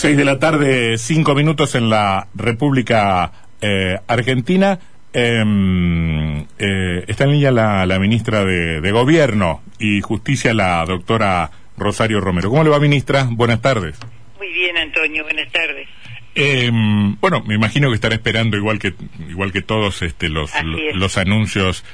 Seis 0.00 0.16
de 0.16 0.24
la 0.24 0.38
tarde, 0.38 0.96
cinco 0.96 1.34
minutos 1.34 1.74
en 1.74 1.90
la 1.90 2.26
República 2.34 3.32
eh, 3.60 3.98
Argentina. 4.06 4.78
Em, 5.12 6.38
eh, 6.58 7.04
está 7.06 7.24
en 7.24 7.32
línea 7.32 7.50
la, 7.50 7.84
la 7.84 7.98
ministra 7.98 8.42
de, 8.46 8.80
de, 8.80 8.92
Gobierno 8.92 9.60
y 9.78 10.00
Justicia, 10.00 10.54
la 10.54 10.82
doctora 10.86 11.50
Rosario 11.76 12.18
Romero. 12.22 12.48
¿Cómo 12.48 12.64
le 12.64 12.70
va, 12.70 12.80
ministra? 12.80 13.28
Buenas 13.30 13.60
tardes. 13.60 13.98
Muy 14.38 14.50
bien, 14.50 14.78
Antonio. 14.78 15.22
Buenas 15.22 15.52
tardes. 15.52 15.86
Eh, 16.34 16.70
bueno, 17.20 17.42
me 17.46 17.56
imagino 17.56 17.90
que 17.90 17.96
estará 17.96 18.14
esperando 18.14 18.56
igual 18.56 18.78
que 18.78 18.94
igual 19.28 19.52
que 19.52 19.60
todos 19.60 20.00
este, 20.00 20.30
los, 20.30 20.50
los, 20.64 20.80
los 20.94 21.18
anuncios 21.18 21.84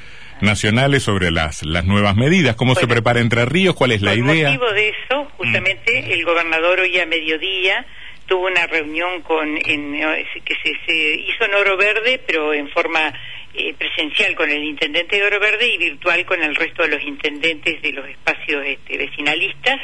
nacionales 0.41 1.03
sobre 1.03 1.31
las, 1.31 1.65
las 1.65 1.85
nuevas 1.85 2.17
medidas. 2.17 2.57
¿Cómo 2.57 2.75
Bueno, 2.75 2.87
se 2.89 2.93
prepara 2.93 3.21
Entre 3.21 3.45
Ríos? 3.45 3.75
¿Cuál 3.75 3.93
es 3.93 4.03
la 4.03 4.11
Por 4.13 4.19
idea? 4.19 4.51
motivo 4.51 4.73
de 4.73 4.89
eso, 4.91 5.25
justamente 5.37 6.13
el 6.13 6.25
gobernador 6.25 6.81
hoy 6.81 6.99
a 6.99 7.07
mediodía 7.07 7.85
tuvo 8.27 8.47
una 8.47 8.67
reunión 8.67 9.23
con 9.23 9.57
en, 9.57 9.95
eh, 9.95 10.27
que 10.45 10.55
se, 10.63 10.73
se 10.85 11.15
hizo 11.21 11.45
en 11.45 11.55
Oro 11.55 11.77
Verde, 11.77 12.21
pero 12.27 12.53
en 12.53 12.69
forma 12.71 13.15
eh, 13.55 13.73
presencial 13.79 14.35
con 14.35 14.51
el 14.51 14.65
intendente 14.65 15.17
de 15.17 15.25
Oro 15.25 15.39
Verde 15.41 15.67
y 15.73 15.79
virtual 15.79 16.25
con 16.27 16.43
el 16.43 16.55
resto 16.57 16.83
de 16.83 16.89
los 16.89 17.03
intendentes 17.03 17.81
de 17.81 17.93
los 17.93 18.07
espacios 18.09 18.65
este, 18.67 18.99
vecinalistas. 18.99 19.81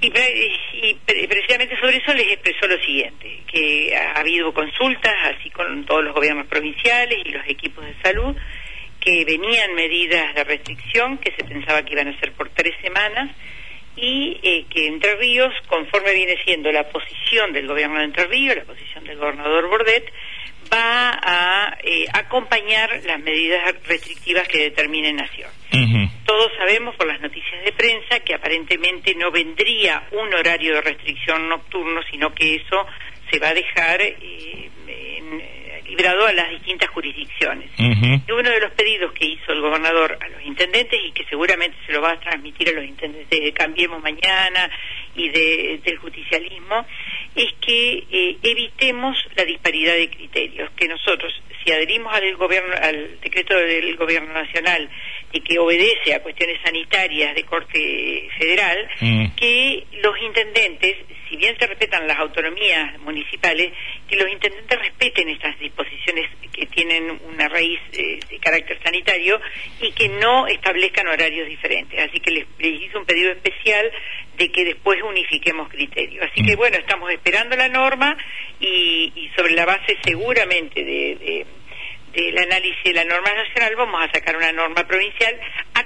Y, 0.00 0.10
pre- 0.10 0.52
y 0.82 0.94
pre- 0.94 1.26
precisamente 1.26 1.76
sobre 1.80 1.96
eso 1.96 2.12
les 2.14 2.28
expresó 2.32 2.68
lo 2.68 2.78
siguiente, 2.84 3.40
que 3.52 3.96
ha 3.96 4.20
habido 4.20 4.52
consultas, 4.52 5.12
así 5.34 5.50
con 5.50 5.84
todos 5.86 6.04
los 6.04 6.14
gobiernos 6.14 6.46
provinciales 6.46 7.18
y 7.24 7.30
los 7.30 7.44
equipos 7.48 7.84
de 7.84 7.94
salud, 8.02 8.36
que 9.00 9.24
venían 9.24 9.74
medidas 9.74 10.34
de 10.34 10.44
restricción 10.44 11.18
que 11.18 11.32
se 11.32 11.44
pensaba 11.44 11.82
que 11.82 11.92
iban 11.92 12.08
a 12.08 12.18
ser 12.20 12.32
por 12.32 12.50
tres 12.50 12.74
semanas 12.82 13.30
y 13.96 14.38
eh, 14.42 14.64
que 14.70 14.86
Entre 14.86 15.16
Ríos, 15.16 15.52
conforme 15.66 16.14
viene 16.14 16.36
siendo 16.44 16.70
la 16.70 16.88
posición 16.88 17.52
del 17.52 17.66
gobierno 17.66 17.98
de 17.98 18.04
Entre 18.04 18.26
Ríos, 18.26 18.56
la 18.56 18.64
posición 18.64 19.04
del 19.04 19.18
gobernador 19.18 19.68
Bordet, 19.68 20.12
va 20.72 21.18
a 21.22 21.78
eh, 21.82 22.06
acompañar 22.12 23.00
las 23.04 23.20
medidas 23.20 23.74
restrictivas 23.86 24.46
que 24.48 24.58
determine 24.58 25.12
Nación. 25.12 25.50
Todos 26.24 26.52
sabemos 26.58 26.94
por 26.96 27.06
las 27.06 27.20
noticias 27.20 27.64
de 27.64 27.72
prensa 27.72 28.20
que 28.20 28.34
aparentemente 28.34 29.14
no 29.14 29.30
vendría 29.30 30.06
un 30.12 30.32
horario 30.34 30.74
de 30.74 30.80
restricción 30.82 31.48
nocturno, 31.48 32.02
sino 32.10 32.34
que 32.34 32.56
eso 32.56 32.86
se 33.30 33.38
va 33.38 33.48
a 33.48 33.54
dejar 33.54 34.02
eh, 34.02 34.70
eh, 35.98 36.02
librado 36.02 36.26
a 36.26 36.32
las 36.32 36.50
distintas 36.50 36.88
jurisdicciones. 36.90 37.70
Y 37.78 38.30
uno 38.32 38.50
de 38.50 38.60
los 38.60 38.70
pedidos 38.72 39.12
que 39.12 39.26
hizo 39.26 39.52
el 39.52 39.60
gobernador 39.60 40.16
a 40.20 40.28
los 40.28 40.42
intendentes 40.44 40.98
y 41.04 41.12
que 41.12 41.24
seguramente 41.24 41.76
se 41.86 41.92
lo 41.92 42.00
va 42.00 42.12
a 42.12 42.20
transmitir 42.20 42.68
a 42.68 42.72
los 42.72 42.84
intendentes 42.84 43.40
de 43.40 43.52
Cambiemos 43.52 44.02
Mañana 44.02 44.70
y 45.16 45.28
de- 45.30 45.80
del 45.84 45.98
justicialismo 45.98 46.86
es 47.34 47.52
que 47.60 48.04
eh, 48.10 48.36
evitemos 48.42 49.16
la 49.36 49.44
disparidad 49.44 49.94
de 49.94 50.08
criterios, 50.10 50.70
que 50.76 50.88
nosotros 50.88 51.32
si 51.64 51.72
adherimos 51.72 52.12
al 52.14 52.36
gobierno 52.36 52.74
al 52.80 53.20
decreto 53.20 53.54
del 53.56 53.96
gobierno 53.96 54.32
nacional 54.32 54.88
y 55.32 55.40
que 55.40 55.58
obedece 55.58 56.14
a 56.14 56.22
cuestiones 56.22 56.58
sanitarias 56.64 57.34
de 57.34 57.42
corte 57.44 58.28
federal, 58.38 58.88
Mm. 59.00 59.26
que 59.36 59.84
los 60.02 60.14
intendentes, 60.22 60.96
si 61.28 61.36
bien 61.36 61.56
se 61.58 61.66
respetan 61.66 62.06
las 62.06 62.18
autonomías 62.18 62.98
municipales, 63.00 63.72
que 64.08 64.16
los 64.16 64.30
intendentes 64.30 64.78
respeten 64.78 65.28
estas 65.28 65.58
disposiciones 65.58 66.28
que 66.52 66.66
tienen 66.66 67.20
una 67.32 67.48
raíz 67.48 67.78
eh, 67.92 68.18
de 68.28 68.38
carácter 68.38 68.78
sanitario 68.82 69.40
y 69.80 69.92
que 69.92 70.08
no 70.08 70.46
establezcan 70.46 71.06
horarios 71.08 71.48
diferentes. 71.48 71.98
Así 72.08 72.20
que 72.20 72.30
les, 72.30 72.46
les 72.58 72.80
hice 72.82 72.96
un 72.98 73.04
pedido 73.06 73.30
especial 73.32 73.90
de 74.36 74.50
que 74.50 74.64
después 74.64 75.02
unifiquemos 75.02 75.68
criterios. 75.68 76.26
Así 76.30 76.42
que 76.44 76.54
Mm. 76.54 76.58
bueno, 76.58 76.76
estamos 76.78 77.10
esperando 77.10 77.56
la 77.56 77.68
norma 77.68 78.16
y, 78.60 79.12
y 79.14 79.30
sobre 79.36 79.52
la 79.52 79.64
base 79.66 79.96
seguramente 80.04 80.82
de- 80.84 81.16
de 81.16 81.46
del 82.12 82.38
análisis 82.38 82.82
de 82.84 82.94
la 82.94 83.04
norma 83.04 83.30
nacional 83.34 83.76
vamos 83.76 84.02
a 84.02 84.10
sacar 84.10 84.34
una 84.34 84.50
norma 84.50 84.82
provincial 84.88 85.38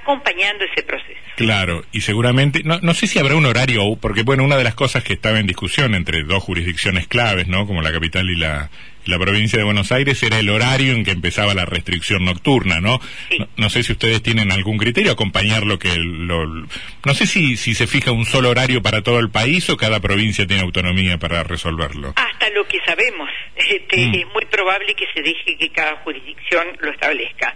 acompañando 0.02 0.64
ese 0.64 0.82
proceso. 0.82 1.20
Claro, 1.36 1.84
y 1.92 2.02
seguramente, 2.02 2.62
no, 2.64 2.78
no 2.80 2.94
sé 2.94 3.06
si 3.06 3.18
habrá 3.18 3.36
un 3.36 3.46
horario, 3.46 3.96
porque 4.00 4.22
bueno, 4.22 4.44
una 4.44 4.56
de 4.56 4.64
las 4.64 4.74
cosas 4.74 5.02
que 5.02 5.14
estaba 5.14 5.38
en 5.38 5.46
discusión 5.46 5.94
entre 5.94 6.22
dos 6.24 6.42
jurisdicciones 6.42 7.06
claves, 7.06 7.48
¿no? 7.48 7.66
Como 7.66 7.80
la 7.82 7.92
capital 7.92 8.28
y 8.28 8.36
la, 8.36 8.70
la 9.06 9.18
provincia 9.18 9.58
de 9.58 9.64
Buenos 9.64 9.90
Aires, 9.92 10.22
era 10.22 10.38
el 10.38 10.48
horario 10.50 10.92
en 10.92 11.04
que 11.04 11.10
empezaba 11.10 11.54
la 11.54 11.64
restricción 11.64 12.24
nocturna, 12.24 12.80
¿no? 12.80 13.00
Sí. 13.30 13.38
No, 13.38 13.48
no 13.56 13.70
sé 13.70 13.82
si 13.82 13.92
ustedes 13.92 14.22
tienen 14.22 14.52
algún 14.52 14.78
criterio, 14.78 15.12
acompañar 15.12 15.64
lo 15.64 15.78
que, 15.78 15.94
lo, 15.96 16.46
no 16.46 17.14
sé 17.14 17.26
si, 17.26 17.56
si 17.56 17.74
se 17.74 17.86
fija 17.86 18.12
un 18.12 18.24
solo 18.26 18.50
horario 18.50 18.82
para 18.82 19.02
todo 19.02 19.18
el 19.18 19.30
país 19.30 19.68
o 19.70 19.76
cada 19.76 20.00
provincia 20.00 20.46
tiene 20.46 20.62
autonomía 20.62 21.18
para 21.18 21.42
resolverlo. 21.42 22.12
Hasta 22.16 22.50
lo 22.50 22.66
que 22.66 22.78
sabemos, 22.86 23.28
este, 23.56 23.96
Mm. 23.96 24.14
es 24.14 24.26
muy 24.32 24.44
probable 24.46 24.94
que 24.94 25.04
se 25.14 25.22
deje 25.22 25.56
que 25.58 25.68
cada 25.70 25.96
jurisdicción 25.96 26.66
lo 26.80 26.90
establezca. 26.90 27.54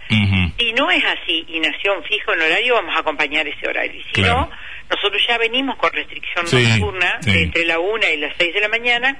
Si 0.57 0.73
no 0.73 0.89
es 0.91 1.03
así 1.03 1.45
y 1.47 1.59
Nación 1.59 2.03
fija 2.07 2.31
un 2.31 2.41
horario, 2.41 2.73
vamos 2.75 2.95
a 2.95 2.99
acompañar 2.99 3.47
ese 3.47 3.67
horario. 3.67 3.99
Y 3.99 4.03
si 4.03 4.11
Claro. 4.21 4.41
no, 4.41 4.49
nosotros 4.95 5.21
ya 5.27 5.37
venimos 5.37 5.75
con 5.77 5.91
restricción 5.93 6.47
Sí, 6.47 6.55
nocturna 6.79 7.17
sí. 7.21 7.31
entre 7.31 7.65
la 7.65 7.79
una 7.79 8.09
y 8.09 8.17
las 8.17 8.33
seis 8.37 8.53
de 8.53 8.61
la 8.61 8.69
mañana. 8.69 9.17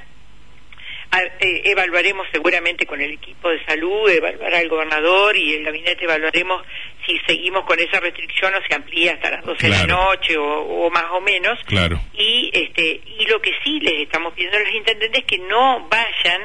A- 1.12 1.22
eh, 1.22 1.62
evaluaremos 1.66 2.28
seguramente 2.32 2.86
con 2.86 3.00
el 3.02 3.12
equipo 3.12 3.50
de 3.50 3.64
salud, 3.66 4.10
evaluará 4.10 4.60
el 4.60 4.68
gobernador 4.70 5.38
y 5.38 5.56
el 5.56 5.64
gabinete 5.64 6.04
evaluaremos 6.04 6.62
si 7.06 7.18
seguimos 7.26 7.64
con 7.66 7.80
esa 7.80 8.00
restricción 8.02 8.54
o 8.54 8.58
se 8.68 8.76
amplía 8.76 9.14
hasta 9.14 9.32
las 9.32 9.46
12 9.46 9.64
de 9.68 9.70
la 9.72 9.88
noche 9.88 10.38
o, 10.38 10.44
o 10.46 10.90
más 10.90 11.06
o 11.12 11.22
menos 11.22 11.58
Claro. 11.66 11.98
y 12.14 12.50
este 12.52 13.00
y 13.20 13.26
lo 13.28 13.42
que 13.42 13.52
sí 13.64 13.80
les 13.80 14.02
estamos 14.02 14.34
pidiendo 14.34 14.58
a 14.58 14.62
los 14.62 14.74
intendentes 14.74 15.22
es 15.22 15.26
que 15.26 15.38
no 15.40 15.88
vayan 15.90 16.42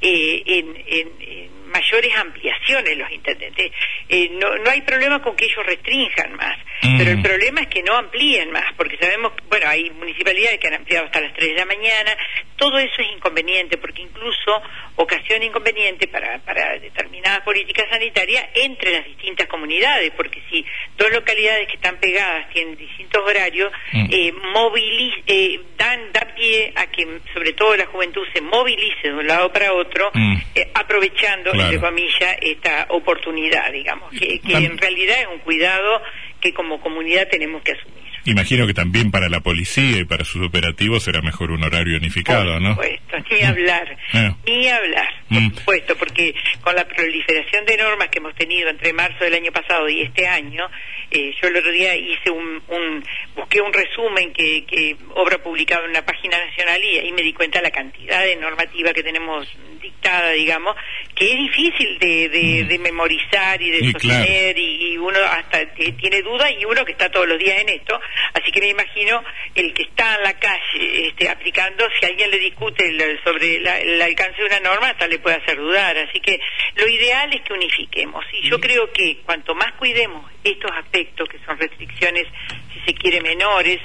eh, 0.00 0.42
en, 0.46 0.76
en- 0.86 1.12
en 1.20 1.55
mayores 1.76 2.12
ampliaciones 2.16 2.96
los 2.96 3.10
intendentes 3.10 3.72
Eh, 4.08 4.28
no 4.40 4.48
no 4.58 4.70
hay 4.70 4.82
problema 4.82 5.20
con 5.20 5.34
que 5.36 5.44
ellos 5.46 5.64
restrinjan 5.66 6.34
más 6.36 6.56
Mm. 6.82 6.98
pero 6.98 7.10
el 7.10 7.22
problema 7.22 7.62
es 7.62 7.68
que 7.68 7.82
no 7.82 7.94
amplíen 7.96 8.50
más 8.52 8.66
porque 8.76 8.98
sabemos 8.98 9.32
bueno 9.48 9.66
hay 9.66 9.88
municipalidades 9.90 10.58
que 10.60 10.68
han 10.68 10.74
ampliado 10.74 11.06
hasta 11.06 11.22
las 11.22 11.32
3 11.32 11.48
de 11.48 11.54
la 11.56 11.64
mañana 11.64 12.14
todo 12.56 12.78
eso 12.78 13.00
es 13.00 13.12
inconveniente 13.16 13.78
porque 13.78 14.02
incluso 14.02 14.62
ocasiona 14.96 15.44
inconveniente 15.46 16.06
para 16.06 16.38
para 16.40 16.78
determinadas 16.78 17.40
políticas 17.40 17.86
sanitarias 17.90 18.44
entre 18.54 18.92
las 18.92 19.04
distintas 19.06 19.46
comunidades 19.48 20.12
porque 20.18 20.42
si 20.50 20.64
dos 20.98 21.10
localidades 21.12 21.66
que 21.68 21.76
están 21.76 21.96
pegadas 21.96 22.48
tienen 22.50 22.76
distintos 22.76 23.22
horarios 23.26 23.72
Mm. 23.92 24.06
eh, 24.10 24.32
movili- 24.54 25.22
eh, 25.26 25.58
dan, 25.78 26.12
da 26.12 26.24
pie 26.36 26.72
a 26.76 26.86
que 26.88 27.02
sobre 27.32 27.52
todo 27.54 27.74
la 27.76 27.86
juventud 27.86 28.24
se 28.34 28.40
movilice 28.42 29.08
de 29.08 29.14
un 29.14 29.26
lado 29.26 29.50
para 29.52 29.72
otro, 29.72 30.10
Mm. 30.12 30.36
eh, 30.54 30.70
aprovechando, 30.74 31.52
Claro. 31.52 31.65
Entre 31.66 31.80
comillas, 31.80 32.36
esta 32.40 32.86
oportunidad, 32.90 33.72
digamos, 33.72 34.10
que, 34.12 34.40
en 34.44 34.78
realidad 34.78 35.20
es 35.20 35.26
un 35.28 35.38
cuidado 35.40 36.02
que 36.40 36.52
como 36.52 36.80
comunidad 36.80 37.28
tenemos 37.28 37.62
que 37.62 37.72
asumir. 37.72 38.05
Imagino 38.26 38.66
que 38.66 38.74
también 38.74 39.10
para 39.10 39.28
la 39.28 39.40
policía 39.40 39.98
y 39.98 40.04
para 40.04 40.24
sus 40.24 40.44
operativos 40.46 41.04
será 41.04 41.22
mejor 41.22 41.50
un 41.52 41.62
horario 41.62 41.96
unificado, 41.98 42.54
Por 42.54 42.62
¿no? 42.62 42.70
supuesto, 42.70 43.16
ni 43.30 43.40
Mm. 43.42 43.46
hablar, 43.46 43.96
Eh. 44.14 44.32
ni 44.46 44.68
hablar, 44.68 45.08
por 45.28 45.40
Mm. 45.40 45.54
supuesto, 45.54 45.96
porque 45.96 46.34
con 46.62 46.74
la 46.74 46.86
proliferación 46.86 47.64
de 47.64 47.76
normas 47.76 48.08
que 48.08 48.18
hemos 48.18 48.34
tenido 48.34 48.68
entre 48.68 48.92
marzo 48.92 49.24
del 49.24 49.34
año 49.34 49.52
pasado 49.52 49.88
y 49.88 50.02
este 50.02 50.26
año, 50.26 50.64
eh, 51.10 51.32
yo 51.40 51.48
el 51.48 51.56
otro 51.56 51.70
día 51.70 51.94
hice 51.94 52.30
un, 52.30 52.60
un- 52.68 53.04
busqué 53.36 53.60
un 53.60 53.72
resumen 53.72 54.32
que, 54.32 54.64
que 54.64 54.96
obra 55.14 55.38
publicado 55.38 55.84
en 55.84 55.90
una 55.90 56.04
página 56.04 56.36
nacional 56.44 56.82
y 56.82 56.98
ahí 56.98 57.12
me 57.12 57.22
di 57.22 57.32
cuenta 57.32 57.60
la 57.62 57.70
cantidad 57.70 58.24
de 58.24 58.34
normativa 58.36 58.92
que 58.92 59.02
tenemos 59.04 59.46
dictada, 59.80 60.30
digamos, 60.32 60.74
que 61.14 61.30
es 61.32 61.38
difícil 61.38 61.98
de, 62.00 62.28
de, 62.28 62.64
Mm. 62.64 62.68
de 62.68 62.78
memorizar 62.80 63.62
y 63.62 63.70
de 63.70 63.78
Y 63.86 63.92
claro. 63.92 64.18
sostener 64.18 64.58
y, 64.58 64.92
y 64.94 64.98
uno 64.98 65.18
hasta 65.30 65.64
tiene 65.74 66.22
dudas 66.22 66.50
y 66.60 66.64
uno 66.64 66.84
que 66.84 66.92
está 66.92 67.08
todos 67.10 67.28
los 67.28 67.38
días 67.38 67.60
en 67.60 67.68
esto, 67.68 68.00
así 68.34 68.50
que 68.52 68.60
me 68.60 68.68
imagino 68.68 69.22
el 69.54 69.72
que 69.74 69.82
está 69.84 70.16
en 70.16 70.22
la 70.22 70.32
calle 70.38 71.08
este, 71.08 71.28
aplicando, 71.28 71.86
si 71.98 72.06
alguien 72.06 72.30
le 72.30 72.38
discute 72.38 72.86
el- 72.88 73.20
sobre 73.24 73.60
la- 73.60 73.80
el 73.80 74.00
alcance 74.02 74.40
de 74.40 74.46
una 74.46 74.60
norma, 74.60 74.88
hasta 74.90 75.06
le 75.08 75.18
puede 75.18 75.36
hacer 75.36 75.56
dudar, 75.56 75.96
así 75.98 76.20
que 76.20 76.38
lo 76.76 76.88
ideal 76.88 77.32
es 77.32 77.42
que 77.42 77.52
unifiquemos. 77.52 78.24
Y 78.32 78.48
yo 78.48 78.60
creo 78.60 78.92
que 78.92 79.18
cuanto 79.24 79.54
más 79.54 79.72
cuidemos 79.72 80.30
estos 80.44 80.70
aspectos 80.72 81.28
que 81.28 81.38
son 81.44 81.58
restricciones, 81.58 82.26
si 82.72 82.80
se 82.80 82.94
quiere, 82.94 83.20
menores, 83.20 83.80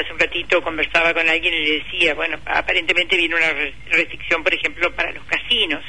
hace 0.00 0.12
un 0.12 0.18
ratito 0.18 0.62
conversaba 0.62 1.12
con 1.14 1.28
alguien 1.28 1.52
y 1.54 1.58
le 1.66 1.78
decía, 1.84 2.14
bueno, 2.14 2.38
aparentemente 2.46 3.16
viene 3.16 3.34
una 3.34 3.50
re- 3.50 3.74
restricción, 3.90 4.42
por 4.42 4.54
ejemplo, 4.54 4.92
para 4.94 5.12
los 5.12 5.24
casinos. 5.24 5.82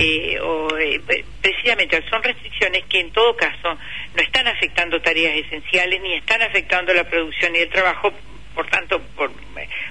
Eh, 0.00 0.38
o, 0.40 0.76
eh, 0.78 1.00
pre- 1.06 1.24
precisamente 1.40 2.02
son 2.10 2.22
restricciones 2.22 2.84
que 2.84 3.00
en 3.00 3.10
todo 3.12 3.34
caso 3.36 3.76
no 4.14 4.22
están 4.22 4.46
afectando 4.46 5.00
tareas 5.00 5.36
esenciales 5.38 6.00
ni 6.02 6.14
están 6.14 6.42
afectando 6.42 6.92
la 6.94 7.04
producción 7.08 7.54
y 7.56 7.60
el 7.60 7.68
trabajo, 7.70 8.12
por 8.54 8.66
tanto, 8.68 9.00
por, 9.16 9.30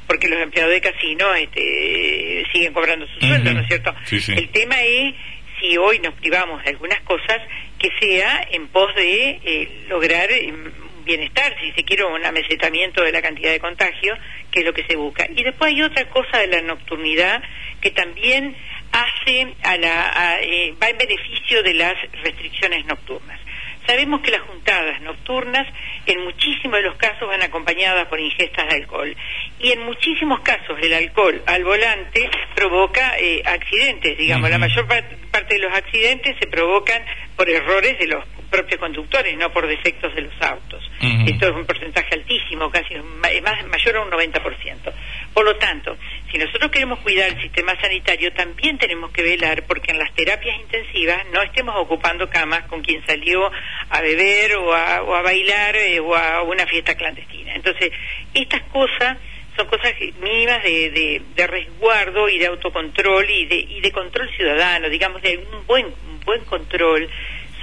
porque 0.07 0.27
los 0.27 0.39
empleados 0.39 0.73
de 0.73 0.81
casinos 0.81 1.27
este, 1.37 2.45
siguen 2.53 2.73
cobrando 2.73 3.07
su 3.07 3.19
sueldo, 3.19 3.49
Ujú. 3.49 3.53
¿no 3.57 3.61
es 3.61 3.67
cierto? 3.67 3.95
Sí, 4.05 4.19
sí. 4.19 4.33
El 4.33 4.49
tema 4.49 4.79
es 4.81 5.13
si 5.59 5.77
hoy 5.77 5.99
nos 5.99 6.13
privamos 6.15 6.63
de 6.63 6.69
algunas 6.71 6.99
cosas, 7.01 7.41
que 7.79 7.89
sea 7.99 8.47
en 8.51 8.67
pos 8.67 8.93
de 8.95 9.39
eh, 9.43 9.85
lograr 9.89 10.29
un 10.47 10.84
bienestar, 11.05 11.55
si 11.61 11.71
se 11.71 11.83
quiere 11.83 12.03
un 12.03 12.25
amesetamiento 12.25 13.03
de 13.03 13.11
la 13.11 13.21
cantidad 13.21 13.51
de 13.51 13.59
contagio, 13.59 14.17
que 14.51 14.59
es 14.59 14.65
lo 14.65 14.73
que 14.73 14.83
se 14.85 14.95
busca. 14.95 15.25
Y 15.33 15.43
después 15.43 15.71
hay 15.71 15.81
otra 15.81 16.09
cosa 16.09 16.39
de 16.39 16.47
la 16.47 16.61
nocturnidad 16.61 17.41
que 17.79 17.91
también 17.91 18.55
hace 18.91 19.53
a 19.63 19.77
la, 19.77 20.39
eh, 20.41 20.73
va 20.81 20.89
en 20.89 20.97
beneficio 20.97 21.63
de 21.63 21.73
las 21.73 21.95
restricciones 22.23 22.85
nocturnas. 22.85 23.39
Sabemos 23.85 24.21
que 24.21 24.31
las 24.31 24.41
juntadas 24.41 24.99
nocturnas 25.01 25.67
en 26.07 26.23
muchísimos 26.23 26.77
de 26.77 26.83
los 26.83 26.95
casos 26.95 27.27
van 27.27 27.43
acompañadas 27.43 28.07
por 28.07 28.19
ingestas 28.19 28.67
de 28.67 28.75
alcohol 28.77 29.15
y 29.59 29.71
en 29.71 29.83
muchísimos 29.83 30.39
casos 30.39 30.79
el 30.81 30.93
alcohol 30.93 31.41
al 31.45 31.63
volante 31.63 32.29
provoca 32.55 33.15
eh, 33.19 33.43
accidentes, 33.45 34.17
digamos, 34.17 34.49
la 34.49 34.57
mayor 34.57 34.87
parte 34.87 35.53
de 35.53 35.59
los 35.59 35.71
accidentes 35.71 36.35
se 36.39 36.47
provocan 36.47 37.03
por 37.35 37.49
errores 37.49 37.97
de 37.99 38.07
los 38.07 38.23
propios 38.49 38.79
conductores, 38.79 39.37
no 39.37 39.51
por 39.51 39.67
defectos 39.67 40.13
de 40.15 40.21
los 40.21 40.41
autos. 40.41 40.89
Esto 41.01 41.49
es 41.49 41.55
un 41.55 41.65
porcentaje 41.65 42.15
altísimo, 42.15 42.71
casi 42.71 42.95
más, 42.95 43.67
mayor 43.67 43.97
a 43.97 44.01
un 44.01 44.09
90%. 44.09 44.93
Por 45.33 45.45
lo 45.45 45.55
tanto, 45.57 45.97
si 46.31 46.37
nosotros 46.37 46.71
queremos 46.71 46.99
cuidar 46.99 47.29
el 47.29 47.41
sistema 47.41 47.79
sanitario, 47.79 48.31
también 48.33 48.77
tenemos 48.77 49.11
que 49.11 49.21
velar 49.23 49.63
porque 49.63 49.91
en 49.91 49.99
las 49.99 50.13
terapias 50.13 50.57
intensivas 50.59 51.25
no 51.33 51.41
estemos 51.41 51.75
ocupando 51.77 52.29
camas 52.29 52.63
con 52.63 52.81
quien 52.81 53.05
salió 53.05 53.51
a 53.89 54.01
beber 54.01 54.55
o 54.55 54.73
a, 54.73 55.21
bailar 55.21 55.75
eh, 55.75 55.99
o 55.99 56.15
a 56.15 56.41
una 56.43 56.65
fiesta 56.65 56.95
clandestina. 56.95 57.55
Entonces, 57.55 57.91
estas 58.33 58.61
cosas 58.63 59.17
son 59.55 59.67
cosas 59.67 59.93
mínimas 60.19 60.63
de, 60.63 61.21
de, 61.35 61.47
resguardo 61.47 62.27
y 62.29 62.37
de 62.37 62.47
autocontrol 62.47 63.29
y 63.29 63.45
de, 63.45 63.55
y 63.55 63.81
de 63.81 63.91
control 63.91 64.29
ciudadano, 64.35 64.89
digamos, 64.89 65.21
de 65.21 65.37
un 65.37 65.65
buen, 65.65 65.85
un 65.85 66.19
buen 66.25 66.43
control 66.45 67.09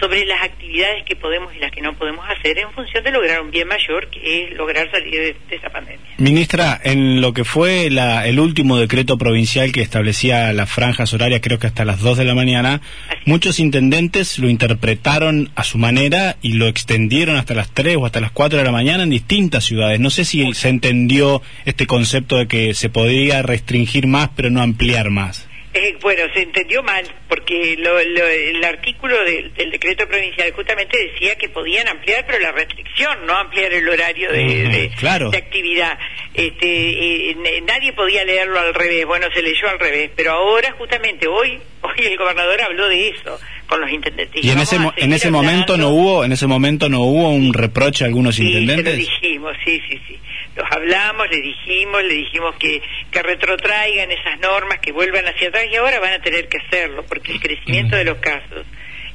sobre 0.03 0.27
las 0.27 0.43
actividades 0.43 1.05
que 1.05 1.15
podemos 1.15 1.55
y 1.55 1.61
las 1.61 1.71
que 1.71 1.81
no 1.81 1.95
podemos 1.95 2.25
hacer 2.29 2.59
en 2.59 2.73
función 2.73 3.05
de 3.05 3.13
lograr 3.13 3.41
un 3.41 3.53
bien 3.53 3.69
mayor, 3.69 4.09
que 4.11 4.45
es 4.45 4.57
lograr 4.57 4.91
salir 4.91 5.37
de, 5.49 5.57
esa 5.57 5.71
pandemia. 5.71 6.01
Ministra, 6.19 6.81
en 6.83 7.21
lo 7.21 7.33
que 7.33 7.45
fue 7.45 7.87
el 7.87 8.41
último 8.41 8.79
decreto 8.79 9.17
provincial 9.17 9.71
que 9.71 9.81
establecía 9.81 10.53
las 10.53 10.69
franjas 10.69 11.15
horarias, 11.15 11.41
creo 11.41 11.61
que 11.61 11.69
hasta 11.69 11.85
las 11.85 12.01
2 12.01 12.19
de 12.19 12.25
la 12.25 12.35
mañana, 12.35 12.81
muchos 13.27 13.61
intendentes 13.61 14.41
lo 14.41 14.49
interpretaron 14.49 15.51
a 15.55 15.63
su 15.63 15.79
manera 15.79 16.37
y 16.43 16.55
lo 16.55 16.67
extendieron 16.67 17.37
hasta 17.37 17.55
las 17.55 17.71
3 17.71 17.97
o 17.99 18.07
hasta 18.07 18.21
las 18.21 18.33
4 18.33 18.59
de 18.59 18.65
la 18.65 18.73
mañana 18.73 19.05
en 19.05 19.11
distintas 19.11 19.63
ciudades. 19.63 20.01
No 20.01 20.11
sé 20.11 20.25
si 20.25 20.53
se 20.55 20.69
entendió 20.69 21.43
este 21.65 21.87
concepto 21.87 22.39
de 22.39 22.49
que 22.49 22.75
se 22.75 22.89
podía 22.89 23.43
restringir 23.43 24.09
más 24.09 24.31
pero 24.35 24.51
no 24.51 24.63
ampliar 24.63 25.11
más. 25.11 25.47
Eh, 25.75 25.97
bueno, 26.03 26.25
se 26.35 26.43
entendió 26.43 26.83
mal, 26.83 27.03
porque 27.29 27.73
el 27.73 28.65
artículo 28.65 29.17
del, 29.25 29.53
decreto 29.71 30.07
provincial 30.07 30.53
justamente 30.53 30.99
decía 30.99 31.35
que 31.37 31.49
podían 31.49 31.89
ampliar, 31.89 32.27
pero 32.27 32.41
la 32.41 32.53
restricción, 32.53 33.25
no 33.27 33.35
ampliar 33.35 33.73
el 33.73 33.89
horario 33.89 34.31
de, 34.31 34.91
actividad. 35.35 35.99
Este, 36.35 37.31
eh, 37.31 37.63
nadie 37.67 37.95
podía 37.95 38.23
leerlo 38.25 38.61
al 38.61 38.75
revés, 38.75 39.07
bueno, 39.07 39.29
se 39.35 39.43
leyó 39.43 39.67
al 39.71 39.79
revés, 39.79 40.11
pero 40.15 40.33
ahora 40.33 40.73
justamente 40.73 41.27
hoy, 41.27 41.59
hoy 41.81 42.05
el 42.05 42.19
gobernador 42.19 42.61
habló 42.61 42.89
de 42.89 43.09
eso 43.09 43.41
con 43.67 43.81
los 43.81 43.91
intendentes. 43.91 44.45
Y, 44.45 44.51
en 44.51 44.59
ese, 44.59 44.77
en 44.97 45.13
ese 45.15 45.31
momento 45.31 45.79
no 45.79 45.89
hubo, 45.89 46.23
en 46.23 46.33
ese 46.33 46.47
momento 46.47 46.91
no 46.91 47.01
hubo 47.01 47.31
un 47.31 47.55
reproche 47.55 48.05
a 48.05 48.09
algunos 48.09 48.39
intendentes. 48.39 48.95
Sí, 48.95 49.01
lo 49.01 49.21
dijimos, 49.21 49.57
sí, 49.65 49.81
sí, 49.89 50.01
sí 50.07 50.19
los 50.57 50.67
hablamos, 50.71 51.31
le 51.31 51.41
dijimos, 51.41 52.03
le 52.05 52.15
dijimos 52.15 52.55
que, 52.57 52.83
que 53.11 53.23
retrotraigan 53.23 54.11
esas 54.11 54.39
normas, 54.41 54.79
que 54.81 54.93
vuelvan 54.93 55.27
hacia 55.27 55.49
atrás 55.49 55.65
y 55.71 55.77
ahora 55.77 56.01
van 56.01 56.15
a 56.15 56.19
tener 56.21 56.49
que 56.49 56.59
hacerlo 56.59 57.05
porque 57.07 57.33
el 57.33 57.41
crecimiento 57.41 57.97
de 57.97 58.05
los 58.05 58.19
casos 58.19 58.67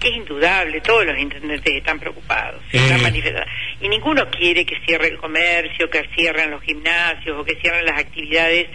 es 0.05 0.15
indudable, 0.15 0.81
todos 0.81 1.05
los 1.05 1.17
intendentes 1.17 1.73
están 1.73 1.99
preocupados, 1.99 2.61
están 2.71 3.01
manifestando. 3.01 3.49
Y 3.81 3.89
ninguno 3.89 4.29
quiere 4.29 4.65
que 4.65 4.79
cierre 4.85 5.07
el 5.07 5.17
comercio, 5.17 5.89
que 5.89 6.07
cierren 6.15 6.51
los 6.51 6.61
gimnasios 6.61 7.37
o 7.37 7.43
que 7.43 7.55
cierren 7.55 7.85
las 7.85 7.99
actividades 7.99 8.67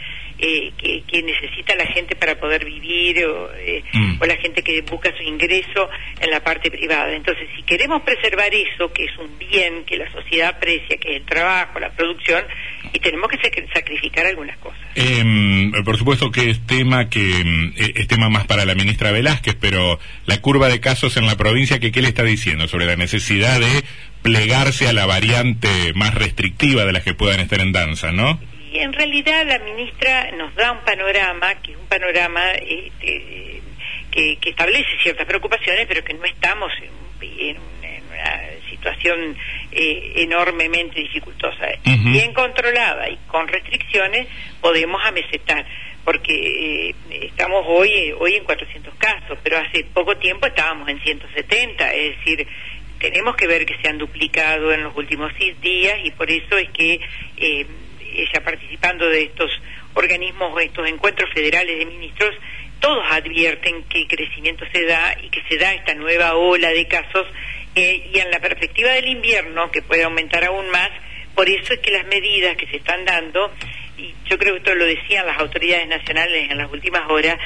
eh, 0.44 0.72
que, 0.76 1.22
necesita 1.22 1.76
la 1.76 1.86
gente 1.86 2.16
para 2.16 2.34
poder 2.34 2.64
vivir 2.64 3.24
o, 3.26 3.54
eh, 3.54 3.84
mm. 3.92 4.20
o, 4.20 4.26
la 4.26 4.36
gente 4.38 4.60
que 4.62 4.80
busca 4.82 5.16
su 5.16 5.22
ingreso 5.22 5.88
en 6.20 6.30
la 6.30 6.42
parte 6.42 6.68
privada. 6.68 7.14
Entonces, 7.14 7.48
si 7.54 7.62
queremos 7.62 8.02
preservar 8.02 8.52
eso, 8.52 8.92
que 8.92 9.04
es 9.04 9.16
un 9.18 9.38
bien 9.38 9.84
que 9.84 9.96
la 9.96 10.10
sociedad 10.10 10.56
aprecia, 10.56 10.96
que 10.96 11.10
es 11.10 11.16
el 11.20 11.26
trabajo, 11.26 11.78
la 11.78 11.90
producción, 11.90 12.44
y 12.92 12.98
tenemos 12.98 13.30
que 13.30 13.38
sacrificar 13.72 14.26
algunas 14.26 14.58
cosas. 14.58 14.80
Em, 14.96 15.70
por 15.84 15.96
supuesto 15.96 16.32
que 16.32 16.50
es 16.50 16.66
tema 16.66 17.08
que 17.08 17.40
em, 17.40 17.72
e, 17.76 17.92
es 17.94 18.08
tema 18.08 18.28
más 18.28 18.44
para 18.44 18.64
la 18.64 18.74
ministra 18.74 19.12
Velázquez, 19.12 19.54
pero 19.60 20.00
la 20.26 20.40
curva 20.40 20.68
de 20.68 20.80
casos 20.80 21.16
en 21.16 21.26
la 21.26 21.36
provincia, 21.36 21.78
que 21.78 21.92
qué 21.92 22.02
le 22.02 22.08
está 22.08 22.24
diciendo 22.24 22.66
sobre 22.66 22.86
la 22.86 22.96
necesidad 22.96 23.60
de 23.60 23.84
plegarse 24.22 24.88
a 24.88 24.92
la 24.92 25.06
variante 25.06 25.92
más 25.94 26.14
restrictiva 26.14 26.84
de 26.84 26.92
las 26.92 27.04
que 27.04 27.14
puedan 27.14 27.38
estar 27.38 27.60
en 27.60 27.70
danza, 27.70 28.10
¿no? 28.10 28.40
Y 28.72 28.78
en 28.78 28.92
realidad 28.92 29.46
la 29.46 29.58
ministra 29.58 30.30
nos 30.32 30.54
da 30.54 30.72
un 30.72 30.80
panorama, 30.80 31.54
que 31.56 31.72
es 31.72 31.78
un 31.78 31.86
panorama 31.86 32.52
este, 32.52 33.60
que, 34.10 34.38
establece 34.42 34.88
ciertas 35.02 35.26
preocupaciones, 35.26 35.86
pero 35.86 36.02
que 36.02 36.14
no 36.14 36.24
estamos 36.24 36.72
en, 37.20 37.56
una 37.58 38.40
situación 38.70 39.36
eh, 39.72 40.12
enormemente 40.16 41.00
dificultosa. 41.00 41.66
Bien 41.84 42.32
controlada 42.32 43.10
y 43.10 43.16
con 43.26 43.46
restricciones 43.46 44.26
podemos 44.60 45.04
amesetar 45.04 45.66
porque 46.04 46.88
eh, 46.88 46.94
estamos 47.10 47.64
hoy 47.68 48.12
hoy 48.18 48.34
en 48.34 48.44
400 48.44 48.94
casos, 48.94 49.38
pero 49.42 49.58
hace 49.58 49.84
poco 49.92 50.16
tiempo 50.16 50.46
estábamos 50.46 50.88
en 50.88 51.00
170, 51.00 51.94
es 51.94 52.18
decir, 52.18 52.46
tenemos 52.98 53.36
que 53.36 53.46
ver 53.46 53.66
que 53.66 53.76
se 53.78 53.88
han 53.88 53.98
duplicado 53.98 54.72
en 54.72 54.82
los 54.84 54.96
últimos 54.96 55.32
días 55.60 55.98
y 56.04 56.10
por 56.12 56.30
eso 56.30 56.56
es 56.56 56.70
que 56.70 57.00
eh, 57.36 57.66
ella 58.14 58.42
participando 58.44 59.08
de 59.08 59.22
estos 59.22 59.50
organismos, 59.94 60.60
estos 60.62 60.88
encuentros 60.88 61.30
federales 61.32 61.78
de 61.78 61.86
ministros, 61.86 62.34
todos 62.80 63.04
advierten 63.10 63.84
que 63.84 64.02
el 64.02 64.08
crecimiento 64.08 64.64
se 64.72 64.84
da 64.84 65.16
y 65.22 65.28
que 65.30 65.42
se 65.48 65.56
da 65.56 65.72
esta 65.72 65.94
nueva 65.94 66.34
ola 66.34 66.70
de 66.70 66.86
casos 66.88 67.26
eh, 67.74 68.10
y 68.12 68.18
en 68.18 68.30
la 68.30 68.40
perspectiva 68.40 68.90
del 68.92 69.08
invierno, 69.08 69.70
que 69.70 69.82
puede 69.82 70.04
aumentar 70.04 70.44
aún 70.44 70.68
más, 70.70 70.90
por 71.34 71.48
eso 71.48 71.72
es 71.72 71.80
que 71.80 71.90
las 71.90 72.06
medidas 72.06 72.56
que 72.56 72.66
se 72.66 72.76
están 72.76 73.04
dando, 73.04 73.50
y 73.96 74.14
yo 74.28 74.36
creo 74.38 74.54
que 74.54 74.58
esto 74.58 74.74
lo 74.74 74.84
decían 74.84 75.26
las 75.26 75.38
autoridades 75.38 75.88
nacionales 75.88 76.50
en 76.50 76.58
las 76.58 76.70
últimas 76.70 77.08
horas, 77.08 77.38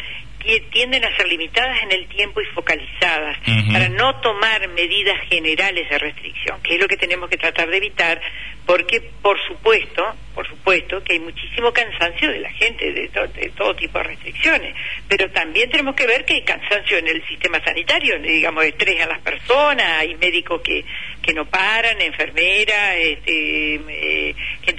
tienden 0.71 1.05
a 1.05 1.17
ser 1.17 1.27
limitadas 1.29 1.83
en 1.83 1.93
el 1.93 2.07
tiempo 2.07 2.41
y 2.41 2.47
focalizadas 2.47 3.39
para 3.73 3.89
no 3.89 4.21
tomar 4.21 4.69
medidas 4.69 5.19
generales 5.29 5.89
de 5.89 5.99
restricción, 5.99 6.61
que 6.63 6.75
es 6.75 6.81
lo 6.81 6.89
que 6.89 6.97
tenemos 6.97 7.29
que 7.29 7.37
tratar 7.37 7.69
de 7.69 7.77
evitar, 7.77 8.21
porque 8.65 9.01
por 9.23 9.39
supuesto, 9.47 10.05
por 10.35 10.47
supuesto 10.49 11.03
que 11.03 11.15
hay 11.15 11.21
muchísimo 11.21 11.73
cansancio 11.73 12.31
de 12.31 12.41
la 12.41 12.51
gente 12.51 12.93
de, 12.93 13.09
todo 13.57 13.75
tipo 13.75 13.99
de 13.99 14.05
restricciones, 14.05 14.75
pero 15.09 15.31
también 15.31 15.71
tenemos 15.71 15.95
que 15.95 16.07
ver 16.07 16.25
que 16.25 16.35
hay 16.35 16.43
cansancio 16.43 16.99
en 16.99 17.09
el 17.09 17.27
sistema 17.27 17.63
sanitario, 17.65 18.19
digamos 18.21 18.65
estrés 18.65 19.01
a 19.03 19.07
las 19.07 19.21
personas, 19.21 20.01
hay 20.01 20.15
médicos 20.17 20.61
que, 20.63 20.85
que 21.23 21.33
no 21.33 21.45
paran, 21.47 22.01
enfermeras, 22.01 22.97
este, 22.99 23.75
eh, 23.75 23.81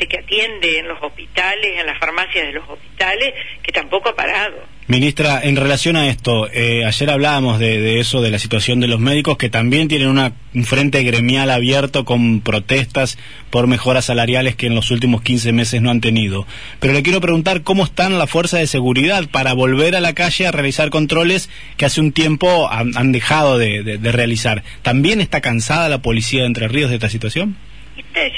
que 0.05 0.19
atiende 0.19 0.79
en 0.79 0.87
los 0.87 1.01
hospitales, 1.01 1.79
en 1.79 1.85
las 1.85 1.97
farmacias 1.97 2.45
de 2.45 2.53
los 2.53 2.69
hospitales, 2.69 3.33
que 3.63 3.71
tampoco 3.71 4.09
ha 4.09 4.15
parado. 4.15 4.57
Ministra, 4.87 5.41
en 5.43 5.57
relación 5.57 5.97
a 5.97 6.07
esto, 6.07 6.49
eh, 6.49 6.85
ayer 6.85 7.09
hablábamos 7.09 7.59
de, 7.59 7.81
de, 7.81 7.99
eso, 7.99 8.21
de 8.21 8.31
la 8.31 8.39
situación 8.39 8.79
de 8.79 8.87
los 8.87 9.01
médicos 9.01 9.37
que 9.37 9.49
también 9.49 9.89
tienen 9.89 10.07
una, 10.07 10.31
un 10.53 10.63
frente 10.63 11.03
gremial 11.03 11.49
abierto 11.49 12.05
con 12.05 12.39
protestas 12.39 13.17
por 13.49 13.67
mejoras 13.67 14.05
salariales 14.05 14.55
que 14.55 14.67
en 14.67 14.75
los 14.75 14.89
últimos 14.89 15.21
15 15.21 15.51
meses 15.51 15.81
no 15.81 15.91
han 15.91 15.99
tenido. 15.99 16.47
Pero 16.79 16.93
le 16.93 17.03
quiero 17.03 17.19
preguntar 17.19 17.63
cómo 17.63 17.83
están 17.83 18.17
las 18.17 18.29
fuerzas 18.29 18.61
de 18.61 18.67
seguridad 18.67 19.27
para 19.29 19.51
volver 19.51 19.93
a 19.95 19.99
la 19.99 20.13
calle 20.13 20.47
a 20.47 20.51
realizar 20.51 20.89
controles 20.89 21.49
que 21.75 21.85
hace 21.85 21.99
un 21.99 22.13
tiempo 22.13 22.69
han, 22.71 23.11
dejado 23.11 23.57
de, 23.57 23.99
realizar. 24.01 24.63
¿También 24.83 25.19
está 25.19 25.41
cansada 25.41 25.89
la 25.89 26.01
policía 26.01 26.41
de 26.41 26.47
Entre 26.47 26.67
Ríos 26.69 26.89
de 26.89 26.95
esta 26.95 27.09
situación? 27.09 27.57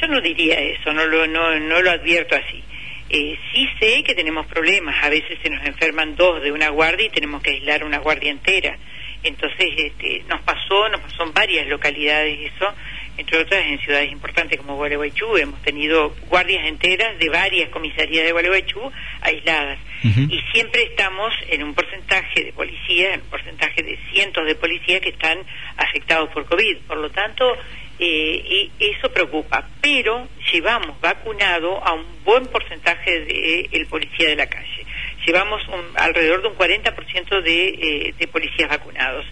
Yo 0.02 0.08
no 0.08 0.22
diría 0.22 0.60
eso, 0.60 0.94
no 0.94 1.06
lo, 1.06 1.28
no, 1.28 1.60
no 1.60 1.82
lo 1.82 1.92
advierto 1.92 2.36
así. 2.36 2.64
Eh, 3.10 3.38
sí 3.52 3.68
sé 3.80 4.04
que 4.04 4.14
tenemos 4.14 4.46
problemas, 4.46 5.04
a 5.04 5.10
veces 5.10 5.40
se 5.42 5.50
nos 5.50 5.66
enferman 5.66 6.16
dos 6.16 6.44
de 6.44 6.52
una 6.52 6.70
guardia 6.70 7.08
y 7.08 7.10
tenemos 7.10 7.42
que 7.42 7.52
aislar 7.52 7.84
una 7.84 7.98
guardia 7.98 8.30
entera. 8.30 8.78
Entonces, 9.24 9.68
este, 9.78 10.24
nos 10.30 10.42
pasó, 10.44 10.88
nos 10.90 11.02
pasó 11.02 11.24
en 11.24 11.34
varias 11.34 11.68
localidades 11.68 12.52
eso, 12.54 12.74
entre 13.18 13.38
otras 13.40 13.66
en 13.66 13.80
ciudades 13.80 14.12
importantes 14.12 14.58
como 14.60 14.78
Gualeguaychú, 14.78 15.36
hemos 15.36 15.62
tenido 15.62 16.16
guardias 16.30 16.66
enteras 16.66 17.20
de 17.20 17.28
varias 17.30 17.70
comisarías 17.70 18.26
de 18.26 18.32
Gualeguaychú 18.32 18.80
aisladas. 19.22 19.80
Y 20.02 20.40
siempre 20.54 20.84
estamos 20.84 21.34
en 21.50 21.64
un 21.64 21.74
porcentaje 21.74 22.46
de 22.46 22.54
policías, 22.54 23.16
en 23.16 23.22
un 23.22 23.28
porcentaje 23.28 23.84
de 23.84 24.00
cientos 24.14 24.46
de 24.46 24.56
policías 24.56 25.02
que 25.02 25.10
están 25.10 25.40
afectados 25.76 26.30
por 26.30 26.46
COVID. 26.46 26.78
Por 26.88 26.98
lo 26.98 27.10
tanto, 27.10 27.58
eh, 28.00 28.70
eso 28.80 29.12
preocupa. 29.12 29.68
Pero 29.82 30.28
llevamos 30.52 31.00
vacunado 31.02 31.84
a 31.86 31.94
un 31.94 32.06
buen 32.24 32.46
porcentaje 32.48 33.20
de 33.22 33.70
el 33.72 33.86
policía 33.88 34.30
de 34.30 34.36
la 34.36 34.48
calle. 34.48 34.86
Llevamos 35.26 35.62
alrededor 35.96 36.42
de 36.42 36.48
un 36.48 36.56
40% 36.56 37.42
de, 37.42 37.68
eh, 37.68 38.14
de 38.18 38.28
policías 38.28 38.70
vacunados 38.70 39.26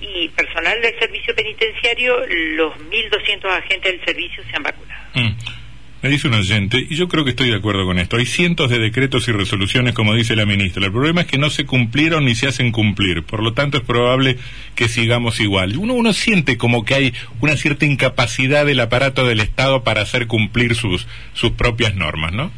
y 0.00 0.28
personal 0.28 0.80
del 0.80 0.98
servicio 0.98 1.34
penitenciario, 1.34 2.18
los 2.26 2.74
1.200 2.76 3.44
agentes 3.46 3.92
del 3.92 4.04
servicio 4.04 4.42
se 4.48 4.56
han 4.56 4.62
vacunado. 4.62 5.04
Mm. 5.14 5.57
Me 6.00 6.10
dice 6.10 6.28
un 6.28 6.34
oyente, 6.34 6.78
y 6.88 6.94
yo 6.94 7.08
creo 7.08 7.24
que 7.24 7.30
estoy 7.30 7.50
de 7.50 7.56
acuerdo 7.56 7.84
con 7.84 7.98
esto, 7.98 8.18
hay 8.18 8.26
cientos 8.26 8.70
de 8.70 8.78
decretos 8.78 9.26
y 9.26 9.32
resoluciones, 9.32 9.94
como 9.94 10.14
dice 10.14 10.36
la 10.36 10.46
ministra. 10.46 10.86
El 10.86 10.92
problema 10.92 11.22
es 11.22 11.26
que 11.26 11.38
no 11.38 11.50
se 11.50 11.66
cumplieron 11.66 12.24
ni 12.24 12.36
se 12.36 12.46
hacen 12.46 12.70
cumplir. 12.70 13.24
Por 13.24 13.42
lo 13.42 13.52
tanto, 13.52 13.78
es 13.78 13.82
probable 13.82 14.38
que 14.76 14.88
sigamos 14.88 15.40
igual. 15.40 15.76
Uno, 15.76 15.94
uno 15.94 16.12
siente 16.12 16.56
como 16.56 16.84
que 16.84 16.94
hay 16.94 17.14
una 17.40 17.56
cierta 17.56 17.84
incapacidad 17.84 18.64
del 18.64 18.78
aparato 18.78 19.26
del 19.26 19.40
Estado 19.40 19.82
para 19.82 20.02
hacer 20.02 20.28
cumplir 20.28 20.76
sus, 20.76 21.08
sus 21.32 21.50
propias 21.52 21.96
normas, 21.96 22.32
¿no? 22.32 22.52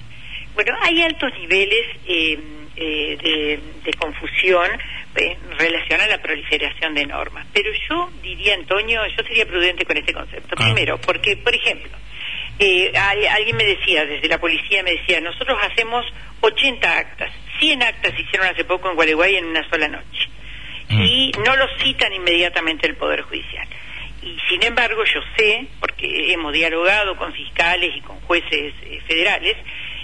Bueno, 0.54 0.74
hay 0.82 1.00
altos 1.00 1.32
niveles 1.40 1.86
eh, 2.06 2.38
eh, 2.76 3.58
de, 3.84 3.92
confusión 3.94 4.68
en 5.16 5.58
relación 5.58 6.00
a 6.00 6.06
la 6.06 6.20
proliferación 6.20 6.94
de 6.94 7.06
normas. 7.06 7.46
Pero 7.54 7.70
yo 7.88 8.10
diría, 8.22 8.54
Antonio, 8.54 9.00
yo 9.16 9.24
sería 9.24 9.46
prudente 9.46 9.86
con 9.86 9.96
este 9.96 10.12
concepto. 10.12 10.54
Ah. 10.58 10.64
Primero, 10.66 11.00
porque, 11.00 11.38
por 11.38 11.54
ejemplo, 11.54 11.90
eh, 12.62 12.92
alguien 12.96 13.56
me 13.56 13.64
decía, 13.64 14.04
desde 14.04 14.28
la 14.28 14.38
policía 14.38 14.82
me 14.82 14.92
decía, 14.92 15.18
nosotros 15.20 15.58
hacemos 15.62 16.04
80 16.42 16.98
actas, 16.98 17.32
100 17.58 17.82
actas 17.82 18.12
hicieron 18.18 18.48
hace 18.48 18.64
poco 18.64 18.90
en 18.90 18.96
Gualeguay 18.96 19.36
en 19.36 19.46
una 19.46 19.66
sola 19.70 19.88
noche. 19.88 20.28
Mm. 20.90 21.00
Y 21.00 21.32
no 21.46 21.56
los 21.56 21.70
citan 21.82 22.12
inmediatamente 22.12 22.86
el 22.86 22.96
Poder 22.96 23.22
Judicial. 23.22 23.66
Y 24.22 24.36
sin 24.50 24.62
embargo, 24.62 25.02
yo 25.04 25.20
sé, 25.38 25.68
porque 25.80 26.34
hemos 26.34 26.52
dialogado 26.52 27.16
con 27.16 27.32
fiscales 27.32 27.96
y 27.96 28.02
con 28.02 28.20
jueces 28.20 28.74
eh, 28.82 29.00
federales, 29.06 29.56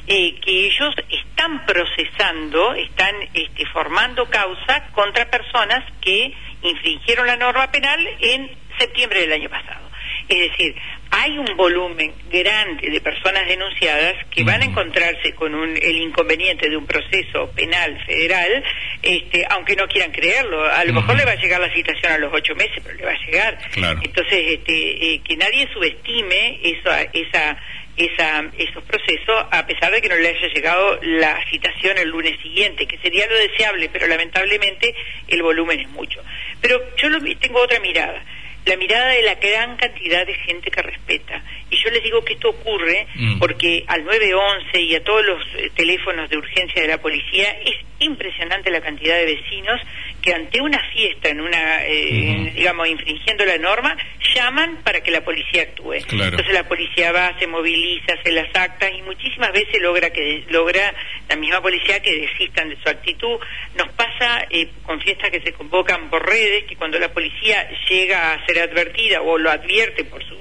eh, 0.06 0.36
que 0.40 0.66
ellos 0.66 0.94
están 1.10 1.66
procesando, 1.66 2.72
están 2.72 3.14
este, 3.34 3.66
formando 3.66 4.30
causa 4.30 4.86
contra 4.92 5.28
personas 5.28 5.84
que 6.00 6.32
infringieron 6.62 7.26
la 7.26 7.36
norma 7.36 7.70
penal 7.70 8.00
en 8.20 8.50
septiembre 8.78 9.20
del 9.20 9.32
año 9.32 9.50
pasado. 9.50 9.85
Es 10.28 10.50
decir, 10.50 10.74
hay 11.10 11.38
un 11.38 11.56
volumen 11.56 12.12
grande 12.28 12.90
de 12.90 13.00
personas 13.00 13.46
denunciadas 13.46 14.14
que 14.28 14.42
van 14.42 14.60
a 14.60 14.64
encontrarse 14.64 15.32
con 15.34 15.54
el 15.54 15.96
inconveniente 15.98 16.68
de 16.68 16.76
un 16.76 16.84
proceso 16.84 17.48
penal 17.54 17.96
federal, 18.04 18.64
este, 19.02 19.46
aunque 19.50 19.76
no 19.76 19.86
quieran 19.86 20.10
creerlo. 20.10 20.64
A 20.64 20.84
lo 20.84 20.92
mejor 20.94 21.16
le 21.16 21.24
va 21.24 21.32
a 21.32 21.36
llegar 21.36 21.60
la 21.60 21.72
citación 21.72 22.12
a 22.12 22.18
los 22.18 22.32
ocho 22.32 22.56
meses, 22.56 22.82
pero 22.82 22.96
le 22.96 23.04
va 23.04 23.12
a 23.12 23.24
llegar. 23.24 23.58
Entonces, 24.02 24.44
este, 24.48 25.14
eh, 25.14 25.20
que 25.22 25.36
nadie 25.36 25.68
subestime 25.72 26.58
esa, 26.62 27.02
esa, 27.02 27.56
esa, 27.96 28.44
esos 28.58 28.82
procesos, 28.82 29.46
a 29.52 29.64
pesar 29.64 29.92
de 29.92 30.02
que 30.02 30.08
no 30.08 30.16
le 30.16 30.28
haya 30.28 30.48
llegado 30.48 30.98
la 31.02 31.38
citación 31.48 31.98
el 31.98 32.08
lunes 32.08 32.36
siguiente, 32.42 32.86
que 32.86 32.98
sería 32.98 33.28
lo 33.28 33.36
deseable, 33.36 33.88
pero 33.92 34.08
lamentablemente 34.08 34.92
el 35.28 35.42
volumen 35.42 35.78
es 35.80 35.88
mucho. 35.90 36.20
Pero 36.60 36.82
yo 36.96 37.08
lo, 37.10 37.20
tengo 37.38 37.60
otra 37.60 37.78
mirada 37.78 38.24
la 38.66 38.76
mirada 38.76 39.12
de 39.12 39.22
la 39.22 39.36
gran 39.36 39.76
cantidad 39.76 40.26
de 40.26 40.34
gente 40.34 40.70
que 40.70 40.82
respeta. 40.82 41.42
Y 41.70 41.76
yo 41.76 41.90
les 41.90 42.02
digo 42.02 42.24
que 42.24 42.34
esto 42.34 42.50
ocurre 42.50 43.06
mm. 43.14 43.38
porque 43.38 43.84
al 43.86 44.04
911 44.04 44.80
y 44.80 44.94
a 44.96 45.04
todos 45.04 45.24
los 45.24 45.42
eh, 45.56 45.70
teléfonos 45.74 46.28
de 46.28 46.36
urgencia 46.36 46.82
de 46.82 46.88
la 46.88 46.98
policía 46.98 47.50
es 47.64 47.76
impresionante 47.98 48.70
la 48.70 48.80
cantidad 48.80 49.16
de 49.16 49.26
vecinos 49.26 49.80
que 50.22 50.34
ante 50.34 50.60
una 50.60 50.80
fiesta, 50.90 51.28
en 51.28 51.40
una, 51.40 51.84
eh, 51.86 52.52
digamos, 52.54 52.88
infringiendo 52.88 53.44
la 53.44 53.58
norma, 53.58 53.96
llaman 54.34 54.82
para 54.82 55.00
que 55.00 55.10
la 55.10 55.24
policía 55.24 55.62
actúe. 55.62 55.94
Entonces 55.94 56.52
la 56.52 56.66
policía 56.66 57.12
va, 57.12 57.38
se 57.38 57.46
moviliza, 57.46 58.14
hace 58.18 58.32
las 58.32 58.54
actas 58.54 58.90
y 58.96 59.02
muchísimas 59.02 59.52
veces 59.52 59.80
logra 59.80 60.10
que 60.10 60.44
logra 60.50 60.92
la 61.28 61.36
misma 61.36 61.62
policía 61.62 62.00
que 62.00 62.12
desistan 62.12 62.68
de 62.68 62.76
su 62.82 62.88
actitud. 62.88 63.38
Nos 63.76 63.88
pasa 63.92 64.46
eh, 64.50 64.68
con 64.82 65.00
fiestas 65.00 65.30
que 65.30 65.40
se 65.40 65.52
convocan 65.52 66.10
por 66.10 66.26
redes, 66.26 66.64
que 66.64 66.76
cuando 66.76 66.98
la 66.98 67.12
policía 67.12 67.68
llega 67.88 68.32
a 68.32 68.46
ser 68.46 68.60
advertida 68.60 69.22
o 69.22 69.38
lo 69.38 69.50
advierte 69.50 70.04
por 70.04 70.22
su 70.24 70.36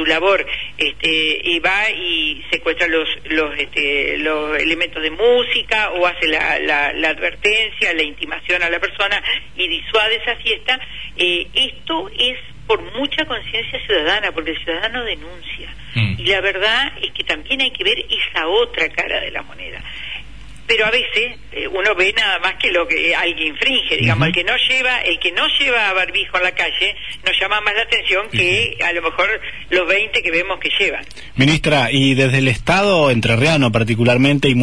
su 0.00 0.06
labor 0.06 0.46
este, 0.78 1.40
y 1.44 1.58
va 1.58 1.90
y 1.90 2.42
secuestra 2.50 2.88
los 2.88 3.06
los 3.26 3.58
este, 3.58 4.16
los 4.18 4.58
elementos 4.58 5.02
de 5.02 5.10
música 5.10 5.90
o 5.90 6.06
hace 6.06 6.26
la, 6.28 6.58
la, 6.60 7.08
advertencia 7.10 7.92
la 7.92 8.02
intimación 8.02 8.62
a 8.62 8.70
la 8.70 8.80
persona 8.80 9.22
y 9.56 9.68
disuade 9.68 10.16
esa 10.16 10.36
fiesta 10.36 10.80
eh, 11.16 11.46
esto 11.52 12.10
es 12.18 12.38
por 12.66 12.80
mucha 12.98 13.26
conciencia 13.26 13.78
ciudadana 13.84 14.32
porque 14.32 14.52
el 14.52 14.64
ciudadano 14.64 15.04
denuncia 15.04 15.74
mm. 15.94 16.14
y 16.18 16.24
la 16.24 16.40
verdad 16.40 16.92
es 17.02 17.10
que 17.12 17.24
también 17.24 17.60
hay 17.60 17.72
que 17.72 17.84
ver 17.84 17.98
esa 18.08 18.46
otra 18.48 18.88
cara 18.88 19.20
de 19.20 19.30
la 19.30 19.42
moneda 19.42 19.82
pero 20.70 20.86
a 20.86 20.90
veces 20.92 21.36
eh, 21.50 21.66
uno 21.66 21.96
ve 21.96 22.14
nada 22.16 22.38
más 22.38 22.54
que 22.54 22.70
lo 22.70 22.86
que 22.86 23.12
alguien 23.12 23.48
infringe, 23.48 23.96
digamos, 23.96 24.28
el 24.28 24.32
que 24.32 24.44
no 24.44 24.52
lleva, 24.68 25.00
el 25.00 25.18
que 25.18 25.32
no 25.32 25.48
lleva 25.58 25.92
barbijo 25.94 26.36
a 26.36 26.42
la 26.42 26.52
calle 26.52 26.94
nos 27.26 27.36
llama 27.40 27.60
más 27.60 27.74
la 27.74 27.82
atención 27.82 28.28
que 28.30 28.78
a 28.84 28.92
lo 28.92 29.02
mejor 29.02 29.26
los 29.70 29.88
20 29.88 30.22
que 30.22 30.30
vemos 30.30 30.60
que 30.60 30.70
llevan. 30.78 31.04
Ministra, 31.34 31.90
y 31.90 32.14
desde 32.14 32.38
el 32.38 32.46
Estado 32.46 33.10
entrerriano 33.10 33.72
particularmente 33.72 34.48
y, 34.48 34.54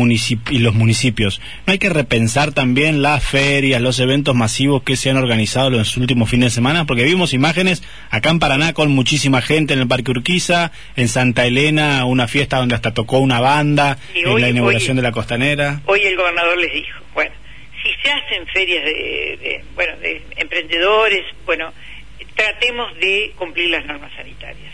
y 0.49 0.59
los 0.59 0.75
municipios, 0.75 1.41
¿no 1.65 1.73
hay 1.73 1.79
que 1.79 1.89
repensar 1.89 2.53
también 2.53 3.01
las 3.01 3.21
ferias, 3.21 3.81
los 3.81 3.99
eventos 3.99 4.33
masivos 4.33 4.83
que 4.83 4.95
se 4.95 5.09
han 5.09 5.17
organizado 5.17 5.67
en 5.67 5.79
los 5.79 5.97
últimos 5.97 6.29
fines 6.29 6.51
de 6.51 6.55
semana? 6.55 6.85
Porque 6.85 7.03
vimos 7.03 7.33
imágenes 7.33 7.83
acá 8.11 8.29
en 8.29 8.39
Paraná 8.39 8.71
con 8.71 8.91
muchísima 8.91 9.41
gente 9.41 9.73
en 9.73 9.81
el 9.81 9.89
Parque 9.89 10.11
Urquiza, 10.11 10.71
en 10.95 11.09
Santa 11.09 11.45
Elena, 11.45 12.05
una 12.05 12.29
fiesta 12.29 12.59
donde 12.59 12.75
hasta 12.75 12.93
tocó 12.93 13.19
una 13.19 13.41
banda, 13.41 13.97
en 14.13 14.39
la 14.39 14.49
inauguración 14.49 14.95
de 14.95 15.03
la 15.03 15.11
costanera 15.11 15.81
hoy 15.96 15.96
el 16.05 16.15
gobernador 16.15 16.57
les 16.57 16.73
dijo, 16.73 16.99
bueno, 17.13 17.33
si 17.81 17.93
se 18.01 18.11
hacen 18.11 18.47
ferias 18.47 18.83
de, 18.83 19.63
bueno, 19.75 19.97
de 19.97 20.21
emprendedores, 20.35 21.25
bueno, 21.45 21.73
tratemos 22.35 22.95
de 22.97 23.33
cumplir 23.35 23.69
las 23.69 23.85
normas 23.85 24.11
sanitarias. 24.15 24.73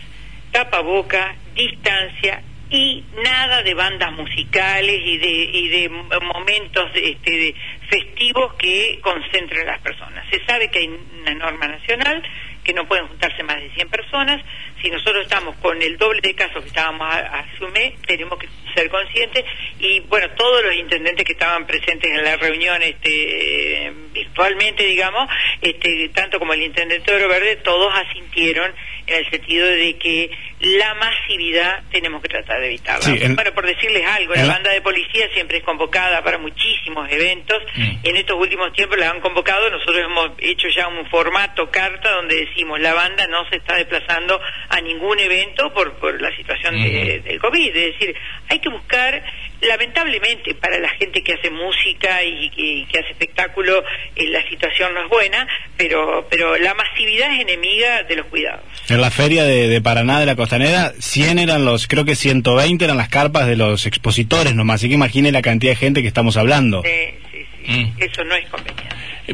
Tapaboca, 0.52 1.34
distancia 1.54 2.42
y 2.70 3.04
nada 3.22 3.62
de 3.62 3.74
bandas 3.74 4.12
musicales 4.12 5.00
y 5.04 5.18
de, 5.18 5.28
y 5.28 5.68
de 5.68 5.88
momentos 5.88 6.90
este, 6.94 7.54
festivos 7.88 8.54
que 8.54 8.98
concentren 9.02 9.68
a 9.68 9.72
las 9.72 9.80
personas. 9.80 10.24
Se 10.30 10.44
sabe 10.44 10.70
que 10.70 10.80
hay 10.80 10.88
una 11.20 11.34
norma 11.34 11.68
nacional 11.68 12.22
que 12.64 12.72
no 12.72 12.86
pueden 12.88 13.06
juntarse 13.06 13.42
más 13.42 13.60
de 13.60 13.70
100 13.70 13.88
personas. 13.90 14.42
Si 14.82 14.90
nosotros 14.90 15.24
estamos 15.24 15.54
con 15.56 15.80
el 15.80 15.96
doble 15.98 16.20
de 16.22 16.34
casos 16.34 16.62
que 16.62 16.68
estábamos 16.68 17.06
a, 17.06 17.40
asumir, 17.40 17.94
tenemos 18.06 18.38
que 18.38 18.48
ser 18.74 18.88
conscientes. 18.88 19.44
Y 19.78 20.00
bueno, 20.00 20.30
todos 20.30 20.64
los 20.64 20.74
intendentes 20.74 21.24
que 21.24 21.32
estaban 21.32 21.66
presentes 21.66 22.10
en 22.10 22.24
la 22.24 22.36
reunión 22.36 22.82
este, 22.82 23.92
virtualmente, 24.12 24.84
digamos, 24.84 25.28
este, 25.60 26.08
tanto 26.08 26.38
como 26.38 26.54
el 26.54 26.62
intendente 26.62 27.10
de 27.10 27.16
Oro 27.16 27.28
Verde, 27.28 27.56
todos 27.56 27.92
asintieron 27.94 28.72
en 29.06 29.14
el 29.14 29.30
sentido 29.30 29.66
de 29.66 29.96
que 29.98 30.30
la 30.64 30.94
masividad 30.94 31.82
tenemos 31.90 32.22
que 32.22 32.28
tratar 32.28 32.60
de 32.60 32.66
evitarla. 32.66 33.34
Bueno, 33.34 33.52
por 33.54 33.66
decirles 33.66 34.02
algo, 34.06 34.34
la 34.34 34.46
banda 34.46 34.70
de 34.70 34.80
policía 34.80 35.28
siempre 35.34 35.58
es 35.58 35.64
convocada 35.64 36.22
para 36.22 36.38
muchísimos 36.38 37.10
eventos. 37.10 37.62
Mm. 37.76 37.96
En 38.02 38.16
estos 38.16 38.38
últimos 38.38 38.72
tiempos 38.72 38.98
la 38.98 39.10
han 39.10 39.20
convocado. 39.20 39.68
Nosotros 39.70 39.98
hemos 40.04 40.30
hecho 40.38 40.68
ya 40.68 40.88
un 40.88 41.06
formato 41.10 41.70
carta 41.70 42.10
donde 42.12 42.46
decimos 42.46 42.80
la 42.80 42.94
banda 42.94 43.26
no 43.26 43.48
se 43.50 43.56
está 43.56 43.76
desplazando 43.76 44.40
a 44.68 44.80
ningún 44.80 45.18
evento 45.18 45.72
por, 45.72 45.94
por 45.94 46.20
la 46.20 46.34
situación 46.36 46.74
de, 46.82 47.20
del 47.24 47.38
COVID. 47.38 47.76
Es 47.76 47.92
decir, 47.98 48.16
hay 48.48 48.58
que 48.58 48.68
buscar 48.68 49.22
lamentablemente 49.60 50.54
para 50.54 50.78
la 50.78 50.88
gente 50.90 51.22
que 51.22 51.34
hace 51.34 51.50
música 51.50 52.22
y 52.22 52.86
que, 52.86 52.98
hace 52.98 53.10
espectáculo 53.10 53.82
eh, 54.14 54.28
la 54.28 54.42
situación 54.48 54.94
no 54.94 55.04
es 55.04 55.08
buena, 55.08 55.46
pero 55.76 56.26
pero 56.30 56.56
la 56.56 56.74
masividad 56.74 57.32
es 57.34 57.40
enemiga 57.40 58.02
de 58.04 58.16
los 58.16 58.26
cuidados. 58.26 58.64
En 58.88 59.00
la 59.00 59.10
feria 59.10 59.44
de, 59.44 59.80
Paraná 59.80 60.20
de 60.20 60.26
la 60.26 60.36
Costanera, 60.54 60.92
100 61.00 61.40
eran 61.40 61.64
los, 61.64 61.88
creo 61.88 62.04
que 62.04 62.14
120 62.14 62.84
eran 62.84 62.96
las 62.96 63.08
carpas 63.08 63.48
de 63.48 63.56
los 63.56 63.86
expositores 63.86 64.54
nomás, 64.54 64.76
así 64.76 64.86
que 64.86 64.94
imagine 64.94 65.32
la 65.32 65.42
cantidad 65.42 65.72
de 65.72 65.76
gente 65.76 66.00
que 66.00 66.06
estamos 66.06 66.36
hablando. 66.36 66.80
Sí, 66.84 66.90
sí, 67.32 67.46
sí, 67.66 67.72
mm. 67.72 67.92
eso 67.98 68.22
no 68.22 68.36
es 68.36 68.48
conveniente. 68.48 68.84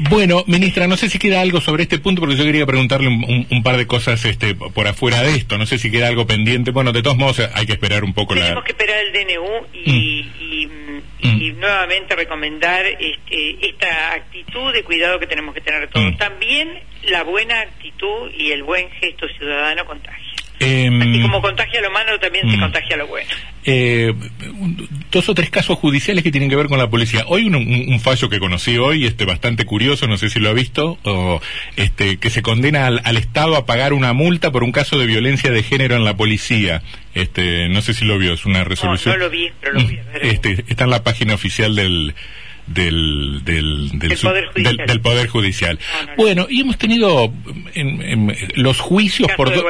Bueno, 0.09 0.45
ministra, 0.47 0.87
no 0.87 0.97
sé 0.97 1.11
si 1.11 1.19
queda 1.19 1.43
algo 1.43 1.61
sobre 1.61 1.83
este 1.83 1.99
punto, 1.99 2.21
porque 2.21 2.37
yo 2.37 2.45
quería 2.45 2.65
preguntarle 2.65 3.09
un, 3.09 3.63
par 3.63 3.77
de 3.77 3.87
cosas 3.87 4.25
este, 4.25 4.55
por 4.55 4.87
afuera 4.87 5.21
de 5.23 5.35
esto. 5.35 5.59
No 5.59 5.67
sé 5.67 5.77
si 5.77 5.91
queda 5.91 6.09
algo 6.09 6.27
pendiente. 6.27 6.71
Bueno, 6.71 6.93
de 6.93 7.03
todos 7.03 7.19
modos 7.19 7.43
hay 7.53 7.67
que 7.67 7.73
esperar 7.73 8.03
un 8.03 8.15
poco 8.15 8.35
la... 8.35 8.43
Tenemos 8.43 8.65
que 8.65 8.73
esperar 8.73 8.97
el 8.99 9.13
DNU 9.13 9.67
y, 9.75 10.23
mm. 11.23 11.43
y, 11.43 11.53
nuevamente 11.53 12.17
recomendar 12.17 12.87
este, 12.87 13.69
esta 13.69 14.13
actitud 14.15 14.73
de 14.73 14.83
cuidado 14.85 15.19
que 15.19 15.27
tenemos 15.27 15.55
que 15.55 15.61
tener 15.61 15.89
todos. 15.89 16.13
Mm. 16.13 16.17
También 16.17 16.79
la 17.09 17.25
buena 17.25 17.61
actitud 17.61 18.31
y 18.39 18.53
el 18.53 18.63
buen 18.63 18.89
gesto 18.93 19.27
ciudadano 19.37 19.85
contagia. 19.85 20.20
Em, 20.63 21.01
Así 21.01 21.23
como 21.23 21.41
contagia 21.41 21.81
lo 21.81 21.91
malo, 21.91 22.19
también 22.21 22.49
se 22.51 22.59
mm. 22.59 22.61
contagia 22.61 22.97
lo 22.99 23.07
bueno. 23.07 23.31
Eh, 23.65 24.15
dos 25.11 25.29
o 25.31 25.35
tres 25.35 25.49
casos 25.49 25.79
judiciales 25.79 26.23
que 26.23 26.31
tienen 26.31 26.51
que 26.51 26.57
ver 26.57 26.67
con 26.67 26.77
la 26.77 26.91
policía. 26.91 27.25
Hoy 27.29 27.47
un, 27.47 28.01
fallo 28.01 28.29
que 28.29 28.39
conocí 28.39 28.77
hoy, 28.77 29.07
este 29.07 29.25
bastante 29.25 29.65
curioso, 29.65 30.07
no 30.07 30.19
sé 30.19 30.29
si 30.29 30.39
lo 30.39 30.51
ha 30.51 30.53
visto, 30.53 30.99
o, 31.05 31.41
este, 31.77 32.19
que 32.19 32.29
se 32.29 32.43
condena 32.43 32.87
al, 32.87 33.17
Estado 33.17 33.57
a 33.57 33.65
pagar 33.65 33.95
una 33.95 34.13
multa 34.13 34.51
por 34.51 34.63
un 34.63 34.73
caso 34.73 34.99
de 34.99 35.07
violencia 35.07 35.51
de 35.51 35.63
género 35.63 35.97
en 35.97 36.05
la 36.05 36.17
policía. 36.17 36.83
Este, 37.15 37.69
no 37.71 37.81
sé 37.81 37.95
si 37.95 38.05
lo 38.05 38.19
vio, 38.19 38.35
es 38.35 38.45
una 38.45 38.63
resolución. 38.63 39.15
No, 39.15 39.25
lo 39.25 39.31
vi, 39.31 39.51
pero 39.61 39.73
lo 39.75 39.87
vi. 39.87 39.99
Este, 40.21 40.65
está 40.69 40.85
en 40.85 40.91
la 40.91 41.03
página 41.03 41.35
oficial 41.35 41.75
del 41.75 42.15
del, 42.67 43.43
del, 43.45 43.99
del, 43.99 44.17
Poder 44.19 44.47
Judicial. 44.47 44.77
del- 44.77 44.87
del 44.87 45.01
Poder 45.01 45.29
Judicial. 45.29 45.79
No, 45.79 46.01
no, 46.03 46.07
no. 46.11 46.17
Bueno, 46.17 46.47
y 46.49 46.61
hemos 46.61 46.79
tenido 46.79 47.33
en, 47.75 48.01
en, 48.03 48.37
los 48.55 48.79
juicios 48.81 49.29
por 49.37 49.49
do-. 49.55 49.65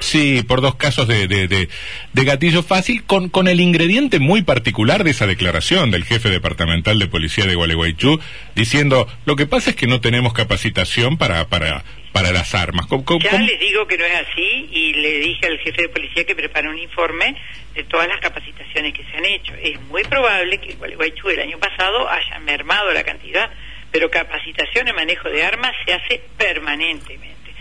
Sí, 0.00 0.42
por 0.46 0.60
dos 0.60 0.74
casos 0.74 1.06
de, 1.08 1.28
de, 1.28 1.46
de, 1.48 1.68
de 2.12 2.24
gatillo 2.24 2.62
fácil, 2.62 3.04
con, 3.04 3.28
con 3.28 3.48
el 3.48 3.60
ingrediente 3.60 4.18
muy 4.18 4.42
particular 4.42 5.04
de 5.04 5.10
esa 5.12 5.26
declaración 5.26 5.90
del 5.90 6.04
jefe 6.04 6.30
departamental 6.30 6.98
de 6.98 7.06
policía 7.06 7.46
de 7.46 7.54
Gualeguaychú, 7.54 8.20
diciendo, 8.56 9.06
lo 9.26 9.36
que 9.36 9.46
pasa 9.46 9.70
es 9.70 9.76
que 9.76 9.86
no 9.86 10.00
tenemos 10.00 10.32
capacitación 10.32 11.16
para, 11.18 11.48
para, 11.48 11.84
para 12.12 12.32
las 12.32 12.54
armas. 12.54 12.86
¿Cómo- 12.86 13.04
cómo- 13.04 13.20
Ya 13.20 13.30
cómo- 13.30 13.46
les 13.46 13.58
digo 13.60 13.86
que 13.86 13.96
no 13.98 14.04
es 14.04 14.14
así 14.14 14.68
y 14.72 14.94
le 14.94 15.20
dije 15.20 15.46
al 15.46 15.58
jefe 15.58 15.82
de 15.82 15.88
policía 15.88 16.24
que 16.24 16.34
prepare 16.34 16.68
un 16.68 16.78
informe 16.78 17.34
de 17.74 17.84
todas 17.84 18.08
las 18.08 18.20
capacitaciones 18.20 18.92
que 18.94 19.04
se 19.04 19.16
han 19.16 19.24
hecho. 19.24 19.54
Es 19.62 19.80
muy 19.82 20.02
probable 20.04 20.58
que 20.58 20.72
en 20.72 20.78
Gualeguaychú 20.78 21.28
el 21.30 21.40
año 21.40 21.58
pasado 21.58 22.08
haya 22.10 22.38
mermado 22.40 22.92
la 22.92 23.04
cantidad, 23.04 23.50
pero 23.92 24.10
capacitación 24.10 24.88
en 24.88 24.94
manejo 24.96 25.28
de 25.30 25.44
armas 25.44 25.72
se 25.86 25.92
hace 25.92 26.20
permanentemente. 26.36 27.52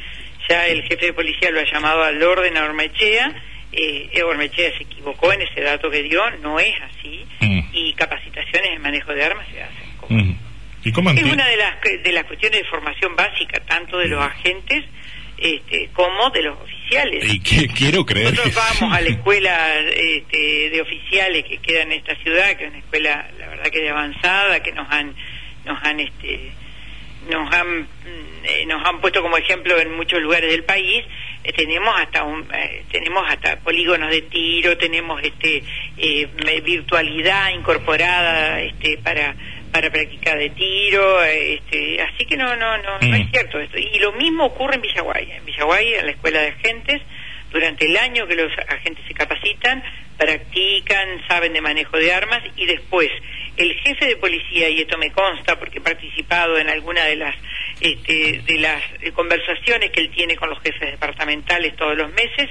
Ya 0.49 0.65
el 0.67 0.81
jefe 0.83 1.07
de 1.07 1.13
policía 1.13 1.51
lo 1.51 1.59
ha 1.59 1.71
llamado 1.71 2.03
al 2.03 2.21
orden 2.23 2.57
a 2.57 2.65
Ormechea, 2.65 3.31
eh, 3.71 4.09
Ormechea 4.23 4.75
se 4.77 4.83
equivocó 4.83 5.31
en 5.31 5.43
ese 5.43 5.61
dato 5.61 5.91
que 5.91 6.01
dio, 6.03 6.27
no 6.41 6.59
es 6.59 6.73
así, 6.81 7.23
Mm. 7.39 7.59
y 7.71 7.93
capacitaciones 7.93 8.71
en 8.73 8.81
manejo 8.81 9.13
de 9.13 9.23
armas 9.23 9.47
se 9.53 9.61
hacen. 9.61 9.89
como 9.97 10.19
Mm. 10.23 10.35
¿Y 10.83 10.91
cómo 10.91 11.09
es 11.11 11.21
una 11.23 11.47
de 11.47 11.57
las 11.57 11.81
de 12.03 12.11
las 12.11 12.23
cuestiones 12.25 12.61
de 12.61 12.67
formación 12.67 13.15
básica 13.15 13.59
tanto 13.65 13.97
de 13.97 14.07
los 14.07 14.21
agentes 14.23 14.85
este, 15.41 15.89
como 15.93 16.29
de 16.31 16.43
los 16.43 16.57
oficiales. 16.59 17.23
Y 17.33 17.39
que- 17.41 17.67
quiero 17.69 18.05
creer 18.05 18.31
Nosotros 18.31 18.53
que 18.53 18.59
vamos 18.81 18.97
a 18.97 19.01
la 19.01 19.09
escuela 19.15 19.75
este, 19.79 20.69
de 20.69 20.81
oficiales 20.81 21.45
que 21.45 21.57
queda 21.59 21.83
en 21.83 21.93
esta 21.93 22.15
ciudad, 22.17 22.57
que 22.57 22.65
es 22.65 22.69
una 22.71 22.79
escuela, 22.79 23.29
la 23.39 23.47
verdad 23.47 23.63
que 23.71 23.79
de 23.79 23.89
avanzada, 23.89 24.61
que 24.61 24.71
nos 24.73 24.89
han 24.91 25.15
nos 25.65 25.81
han 25.83 25.99
este 25.99 26.51
nos 27.29 27.53
han 27.53 27.81
mm, 27.81 27.85
eh, 28.45 28.65
nos 28.65 28.85
han 28.85 28.99
puesto 29.01 29.21
como 29.21 29.37
ejemplo 29.37 29.79
en 29.79 29.95
muchos 29.95 30.21
lugares 30.21 30.49
del 30.51 30.63
país. 30.63 31.05
Eh, 31.43 31.53
tenemos 31.53 31.95
hasta 31.97 32.23
un, 32.23 32.45
eh, 32.53 32.83
tenemos 32.91 33.23
hasta 33.29 33.59
polígonos 33.59 34.09
de 34.09 34.21
tiro 34.23 34.77
tenemos 34.77 35.21
este 35.23 35.63
eh, 35.97 36.27
virtualidad 36.65 37.51
incorporada 37.51 38.59
este 38.61 38.97
para 38.97 39.35
para 39.71 39.89
práctica 39.89 40.35
de 40.35 40.49
tiro 40.51 41.23
este 41.23 42.01
así 42.01 42.25
que 42.25 42.35
no 42.37 42.55
no 42.55 42.77
no 42.79 42.99
no 42.99 43.15
es 43.15 43.25
Mm. 43.27 43.31
cierto 43.31 43.59
esto 43.59 43.77
y 43.77 43.99
lo 43.99 44.11
mismo 44.13 44.45
ocurre 44.45 44.75
en 44.75 44.81
Villaguay 44.81 45.31
en 45.31 45.45
Villaguay 45.45 45.93
en 45.95 46.05
la 46.05 46.11
escuela 46.11 46.39
de 46.41 46.47
agentes 46.49 47.01
durante 47.51 47.85
el 47.85 47.97
año 47.97 48.27
que 48.27 48.35
los 48.35 48.51
agentes 48.67 49.03
se 49.07 49.13
capacitan, 49.15 49.83
practican, 50.17 51.21
saben 51.27 51.51
de 51.53 51.61
manejo 51.61 51.97
de 51.97 52.13
armas 52.13 52.41
y 52.55 52.65
después 52.67 53.09
el 53.57 53.73
jefe 53.79 54.05
de 54.05 54.15
policía, 54.17 54.69
y 54.69 54.81
esto 54.81 54.97
me 54.99 55.11
consta 55.11 55.57
porque 55.59 55.79
he 55.79 55.81
participado 55.81 56.57
en 56.59 56.69
alguna 56.69 57.03
de 57.05 57.15
las 57.17 57.35
este, 57.81 58.41
de 58.45 58.59
las 58.59 58.81
eh, 59.01 59.11
conversaciones 59.13 59.89
que 59.91 60.01
él 60.01 60.11
tiene 60.11 60.35
con 60.35 60.49
los 60.49 60.59
jefes 60.61 60.91
departamentales 60.91 61.75
todos 61.75 61.97
los 61.97 62.11
meses, 62.13 62.49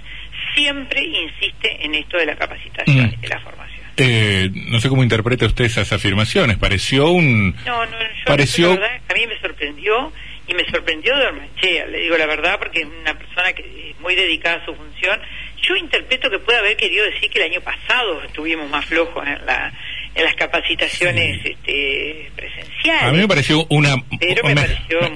siempre 0.54 1.00
insiste 1.00 1.78
en 1.84 1.94
esto 1.94 2.16
de 2.18 2.26
la 2.26 2.34
capacitación 2.37 3.06
Mm. 3.06 3.14
y 3.14 3.16
de 3.16 3.28
la 3.28 3.40
formación. 3.40 3.77
Eh, 4.05 4.50
no 4.71 4.81
sé 4.81 4.88
cómo 4.88 5.02
interpreta 5.02 5.47
usted 5.47 5.64
esas 5.64 5.93
afirmaciones. 5.93 6.57
Pareció 6.59 7.11
un... 7.11 7.55
No, 7.67 7.85
no, 7.87 7.99
yo 8.00 8.25
Pareció- 8.26 8.69
la 8.75 8.81
verdad, 8.81 9.00
a 9.09 9.14
mí 9.14 9.26
me 9.26 9.40
sorprendió 9.40 10.12
y 10.47 10.55
me 10.55 10.64
sorprendió 10.71 11.17
de 11.17 11.26
Ormachea, 11.26 11.87
le 11.87 11.99
digo 12.00 12.17
la 12.17 12.26
verdad, 12.26 12.59
porque 12.59 12.81
es 12.81 12.87
una 12.87 13.14
persona 13.19 13.52
que 13.52 13.90
es 13.90 14.00
muy 14.00 14.14
dedicada 14.14 14.57
a 14.62 14.64
su 14.64 14.75
función. 14.75 15.21
Yo 15.61 15.76
interpreto 15.76 16.31
que 16.31 16.38
puede 16.38 16.59
haber 16.59 16.76
querido 16.76 17.05
decir 17.05 17.28
que 17.28 17.38
el 17.40 17.50
año 17.52 17.61
pasado 17.61 18.23
estuvimos 18.25 18.71
más 18.71 18.87
flojos 18.87 19.26
en, 19.26 19.45
la, 19.45 19.73
en 20.18 20.25
las 20.25 20.34
capacitaciones 20.34 21.44
este, 21.44 22.30
presenciales. 22.37 23.02
A 23.02 23.12
mí 23.12 23.18
me 23.18 23.28
pareció 23.28 23.66
una... 23.70 23.96
Pero 24.18 24.42
me 24.44 24.54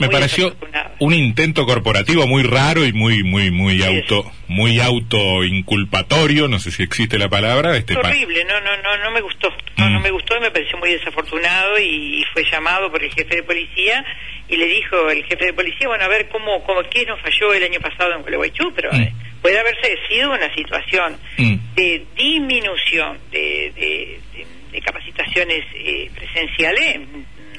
pareció 0.08 0.56
me 0.60 0.82
un 1.00 1.14
intento 1.14 1.66
corporativo 1.66 2.26
muy 2.26 2.42
raro 2.44 2.84
y 2.84 2.92
muy 2.92 3.22
muy 3.24 3.50
muy 3.50 3.78
Sí, 3.78 3.84
auto 3.84 4.30
muy 4.48 4.78
auto 4.80 5.42
inculpatorio, 5.44 6.46
no 6.48 6.58
sé 6.58 6.70
si 6.70 6.82
existe 6.82 7.18
la 7.18 7.28
palabra, 7.28 7.76
este 7.76 7.94
Es 7.94 7.98
horrible, 7.98 8.44
no, 8.44 8.60
no, 8.60 8.76
no, 8.82 8.96
no 9.04 9.10
me 9.10 9.20
gustó. 9.20 9.48
No, 9.78 9.88
Mm. 9.88 9.92
no 9.94 10.00
me 10.00 10.10
gustó 10.10 10.36
y 10.36 10.40
me 10.40 10.50
pareció 10.50 10.78
muy 10.78 10.92
desafortunado 10.92 11.78
y, 11.80 12.20
y 12.20 12.24
fue 12.32 12.44
llamado 12.50 12.90
por 12.92 13.02
el 13.02 13.10
jefe 13.12 13.36
de 13.36 13.42
policía 13.42 14.04
y 14.48 14.56
le 14.56 14.66
dijo 14.66 15.10
el 15.10 15.24
jefe 15.24 15.46
de 15.46 15.52
policía, 15.54 15.88
bueno, 15.88 16.04
a 16.04 16.08
ver 16.08 16.28
cómo, 16.28 16.62
cómo 16.64 16.82
qué 16.90 17.04
nos 17.06 17.20
falló 17.20 17.52
el 17.54 17.64
año 17.64 17.80
pasado 17.80 18.12
en 18.14 18.20
Gualeguaychú, 18.22 18.72
pero 18.76 18.90
Mm. 18.92 19.00
eh, 19.00 19.12
puede 19.40 19.58
haberse 19.58 19.96
sido 20.08 20.30
una 20.30 20.54
situación 20.54 21.16
Mm. 21.38 21.54
de 21.74 22.04
disminución 22.16 23.18
de, 23.32 23.72
de- 23.74 24.20
de- 24.72 24.80
capacitaciones 24.80 25.64
eh, 25.74 26.10
presenciales, 26.14 27.00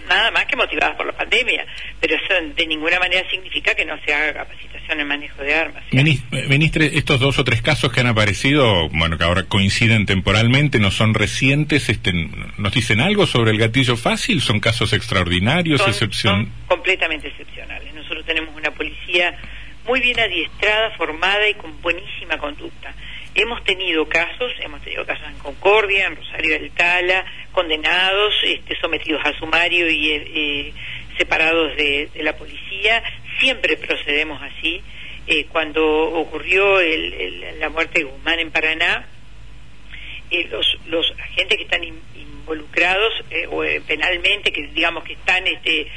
nada 0.10 0.32
más 0.32 0.45
que 0.47 0.56
motivadas 0.58 0.95
por 0.97 1.06
la 1.06 1.13
pandemia, 1.13 1.65
pero 2.02 2.15
eso 2.15 2.34
de 2.56 2.67
ninguna 2.67 2.99
manera 2.99 3.28
significa 3.30 3.73
que 3.73 3.86
no 3.86 3.95
se 4.06 4.13
haga 4.13 4.34
capacitación 4.34 4.99
en 4.99 5.08
manejo 5.08 5.41
de 5.41 5.56
armas. 5.56 5.84
Minis- 5.91 6.23
eh, 6.34 6.45
Ministre, 6.49 6.91
estos 6.97 7.19
dos 7.21 7.39
o 7.39 7.43
tres 7.45 7.62
casos 7.62 7.91
que 7.93 8.02
han 8.02 8.08
aparecido, 8.08 8.89
bueno, 8.89 9.17
que 9.17 9.23
ahora 9.23 9.43
coinciden 9.43 10.06
temporalmente, 10.06 10.80
no 10.80 10.91
son 10.91 11.13
recientes, 11.13 11.88
este, 11.89 12.12
¿nos 12.58 12.73
dicen 12.73 12.99
algo 12.99 13.26
sobre 13.28 13.52
el 13.52 13.58
gatillo 13.60 13.95
fácil? 13.95 14.41
¿Son 14.41 14.60
casos 14.60 14.91
extraordinarios, 14.91 15.80
son, 15.80 15.89
excepción? 15.91 16.45
son 16.45 16.54
completamente 16.67 17.30
excepcionales. 17.30 17.93
Nosotros 17.93 18.26
tenemos 18.26 18.54
una 18.56 18.71
policía 18.71 19.38
muy 19.88 20.02
bien 20.02 20.19
adiestrada, 20.19 20.91
formada 20.97 21.47
y 21.49 21.54
con 21.56 21.82
buenísima 21.82 22.38
conducta. 22.38 22.83
Hemos 23.36 23.63
tenido 23.63 24.08
casos, 24.08 24.52
hemos 24.60 24.82
tenido 24.84 25.06
casos 25.06 25.28
en 25.28 25.39
Concordia, 25.39 26.06
en 26.06 26.15
Rosario 26.15 26.52
del 26.60 26.69
Tala, 26.72 27.26
condenados, 27.52 28.34
este, 28.43 28.76
sometidos 28.80 29.22
a 29.26 29.34
sumario 29.39 29.89
y 29.89 30.12
eh, 30.12 30.24
eh, 30.36 30.74
separados 31.17 31.76
de, 31.76 32.10
la 32.15 32.36
policía. 32.38 33.04
Siempre 33.39 33.76
procedemos 33.78 34.39
así. 34.41 34.82
Eh, 35.26 35.46
cuando 35.46 35.84
ocurrió 35.86 36.80
la 37.58 37.69
muerte 37.69 38.00
de 38.00 38.06
Guzmán 38.06 38.39
en 38.39 38.52
Paraná, 38.52 39.08
eh, 40.30 40.48
los, 40.52 40.78
los 40.88 41.12
agentes 41.19 41.58
que 41.58 41.63
están 41.63 41.84
in- 41.84 42.02
involucrados 42.15 43.13
eh, 43.32 43.48
o, 43.50 43.63
penalmente, 43.88 44.52
que 44.52 44.67
digamos 44.67 45.04
que 45.06 45.13
están 45.13 45.48
este, 45.48 45.88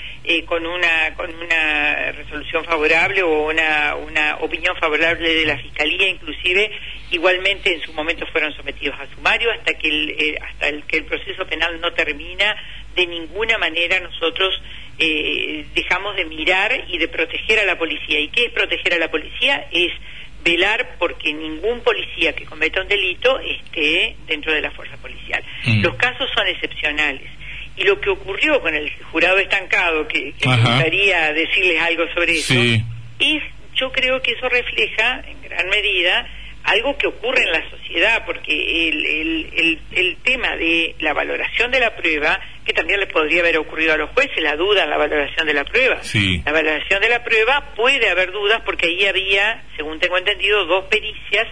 con 0.47 0.65
una 0.65 1.15
con 1.17 1.35
una 1.35 2.13
resolución 2.13 2.65
favorable 2.65 3.23
o 3.23 3.49
una 3.49 4.37
opinión 4.41 4.75
favorable 4.77 5.35
de 5.35 5.45
la 5.47 5.59
fiscalía, 5.59 6.09
inclusive, 6.09 6.71
igualmente 7.11 7.73
en 7.73 7.81
su 7.83 7.93
momento 7.93 8.27
fueron 8.33 8.53
sometidos 8.55 8.99
a 8.99 9.07
sumario 9.15 9.51
hasta 9.53 9.75
que 9.75 9.89
el, 9.89 10.11
eh, 10.11 10.39
hasta 10.41 10.69
el 10.69 10.83
que 10.85 10.99
el 10.99 11.05
proceso 11.05 11.47
penal 11.47 11.81
no 11.81 11.93
termina. 11.93 12.57
De 12.95 13.07
ninguna 13.07 13.59
manera 13.59 14.01
nosotros 14.01 14.61
eh, 14.99 15.67
dejamos 15.75 16.17
de 16.17 16.25
mirar 16.25 16.85
y 16.89 16.99
de 16.99 17.09
proteger 17.09 17.59
a 17.61 17.65
la 17.65 17.79
policía. 17.79 18.19
¿Y 18.21 18.29
qué 18.29 18.47
es 18.47 18.53
proteger 18.53 18.95
a 18.95 18.99
la 18.99 19.11
policía? 19.11 19.69
Es 19.71 19.93
velar 20.43 20.97
porque 20.99 21.33
ningún 21.35 21.81
policía 21.81 22.35
que 22.35 22.45
cometa 22.45 22.81
un 22.81 22.89
delito 22.89 23.39
esté 23.41 24.17
dentro 24.27 24.53
de 24.53 24.61
la 24.61 24.71
fuerza 24.71 24.97
policial. 24.97 25.43
Mm. 25.65 25.83
Los 25.83 25.95
casos 25.97 26.31
son 26.35 26.47
excepcionales. 26.47 27.29
Y 27.77 27.85
lo 27.85 28.01
que 28.01 28.09
ocurrió 28.09 28.61
con 28.63 28.75
el 28.75 28.91
jurado 29.13 29.37
estancado, 29.39 30.09
que, 30.09 30.33
que 30.33 30.49
me 30.49 30.57
gustaría 30.57 31.33
decirles 31.35 31.83
algo 31.83 32.05
sobre 32.15 32.33
eso, 32.33 32.55
Sí. 32.55 32.83
es, 33.19 33.43
yo 33.75 33.93
creo 33.93 34.23
que 34.23 34.33
eso 34.33 34.49
refleja 34.49 35.23
en 35.27 35.43
gran 35.43 35.69
medida 35.69 36.27
algo 36.67 36.97
que 36.99 37.07
ocurre 37.07 37.43
en 37.43 37.53
la 37.53 37.71
sociedad, 37.71 38.25
porque 38.27 38.89
el, 38.89 39.07
el, 39.07 39.51
el, 39.55 39.81
el 39.93 40.17
tema 40.23 40.57
de 40.57 40.95
la 40.99 41.13
valoración 41.13 41.71
de 41.71 41.81
la 41.81 41.95
prueba, 41.95 42.41
que 42.65 42.73
también 42.73 43.01
le 43.01 43.07
podría 43.07 43.41
haber 43.41 43.57
ocurrido 43.59 43.95
a 43.95 43.97
los 43.97 44.11
jueces, 44.11 44.43
la 44.43 44.57
duda 44.57 44.85
en 44.85 44.91
la 44.91 44.97
valoración 44.97 45.47
de 45.47 45.55
la 45.55 45.65
prueba. 45.65 46.03
Sí. 46.03 46.43
La 46.45 46.53
valoración 46.53 47.01
de 47.01 47.09
la 47.09 47.23
prueba 47.23 47.73
puede 47.77 48.09
haber 48.09 48.33
dudas 48.33 48.63
porque 48.65 48.89
ahí 48.89 49.07
había, 49.07 49.63
según 49.77 49.99
tengo 50.01 50.19
entendido, 50.19 50.65
dos 50.67 50.85
pericias. 50.87 51.47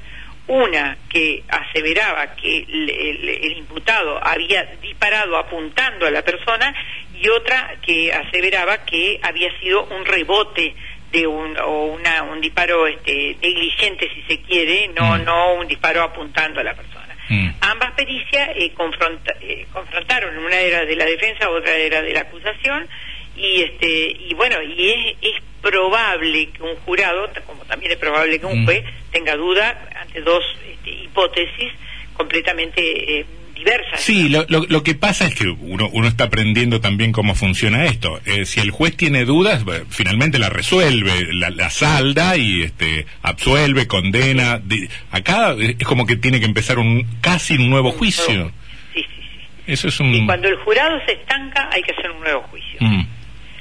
Una 0.46 0.98
que 1.08 1.42
aseveraba 1.48 2.36
que 2.36 2.66
el 2.68 3.56
imputado 3.56 4.22
había 4.22 4.64
disparado 4.82 5.38
apuntando 5.38 6.06
a 6.06 6.10
la 6.10 6.20
persona 6.20 6.74
y 7.18 7.26
otra 7.30 7.76
que 7.80 8.12
aseveraba 8.12 8.84
que 8.84 9.18
había 9.22 9.48
sido 9.58 9.84
un 9.84 10.04
rebote 10.04 10.74
de 11.14 11.26
un 11.28 11.56
o 11.58 11.84
una, 11.86 12.22
un 12.24 12.40
disparo 12.40 12.86
este, 12.88 13.36
negligente 13.40 14.10
si 14.12 14.22
se 14.22 14.42
quiere, 14.42 14.88
no 14.88 15.16
Mm. 15.16 15.24
no 15.24 15.54
un 15.54 15.66
disparo 15.68 16.02
apuntando 16.02 16.58
a 16.60 16.64
la 16.64 16.74
persona. 16.74 17.16
Mm. 17.28 17.48
Ambas 17.60 17.92
pericias 17.92 18.50
eh, 18.56 18.72
confronta- 18.74 19.36
eh, 19.40 19.66
confrontaron, 19.72 20.36
una 20.38 20.58
era 20.60 20.84
de 20.84 20.96
la 20.96 21.04
defensa, 21.04 21.48
otra 21.50 21.72
era 21.76 22.02
de 22.02 22.12
la 22.12 22.20
acusación, 22.22 22.88
y 23.36 23.62
este 23.62 23.88
y 24.28 24.34
bueno, 24.34 24.60
y 24.62 24.90
es, 24.90 25.16
es 25.22 25.42
probable 25.62 26.50
que 26.50 26.62
un 26.62 26.74
jurado, 26.84 27.30
como 27.46 27.64
también 27.64 27.92
es 27.92 27.98
probable 27.98 28.38
que 28.40 28.46
un 28.46 28.62
Mm. 28.62 28.64
juez, 28.66 28.84
tenga 29.12 29.36
duda 29.36 29.88
ante 30.00 30.20
dos 30.20 30.44
este, 30.68 30.90
hipótesis 30.90 31.72
completamente 32.14 32.80
eh, 33.20 33.24
diversas. 33.54 34.00
Sí, 34.00 34.28
lo, 34.28 34.44
lo, 34.48 34.66
lo 34.68 34.82
que 34.82 34.94
pasa 34.94 35.26
es 35.26 35.34
que 35.34 35.46
uno, 35.48 35.88
uno 35.92 36.08
está 36.08 36.24
aprendiendo 36.24 36.80
también 36.80 37.12
cómo 37.12 37.34
funciona 37.34 37.84
esto. 37.86 38.20
Eh, 38.26 38.44
si 38.44 38.60
el 38.60 38.70
juez 38.70 38.96
tiene 38.96 39.24
dudas, 39.24 39.64
finalmente 39.88 40.38
la 40.38 40.50
resuelve, 40.50 41.32
la, 41.32 41.50
la 41.50 41.70
salda 41.70 42.36
y 42.36 42.62
este, 42.62 43.06
absuelve, 43.22 43.86
condena. 43.86 44.58
Di- 44.58 44.88
acá 45.10 45.54
es 45.58 45.84
como 45.86 46.06
que 46.06 46.16
tiene 46.16 46.40
que 46.40 46.46
empezar 46.46 46.78
un 46.78 47.06
casi 47.20 47.54
un 47.54 47.70
nuevo 47.70 47.92
juicio. 47.92 48.52
Sí, 48.92 49.00
sí, 49.00 49.06
sí. 49.06 49.72
Eso 49.72 49.88
es 49.88 49.98
un... 50.00 50.14
Y 50.14 50.26
cuando 50.26 50.48
el 50.48 50.56
jurado 50.56 51.00
se 51.06 51.12
estanca, 51.12 51.68
hay 51.72 51.82
que 51.82 51.92
hacer 51.92 52.10
un 52.10 52.20
nuevo 52.20 52.42
juicio. 52.42 52.78
Mm, 52.80 53.06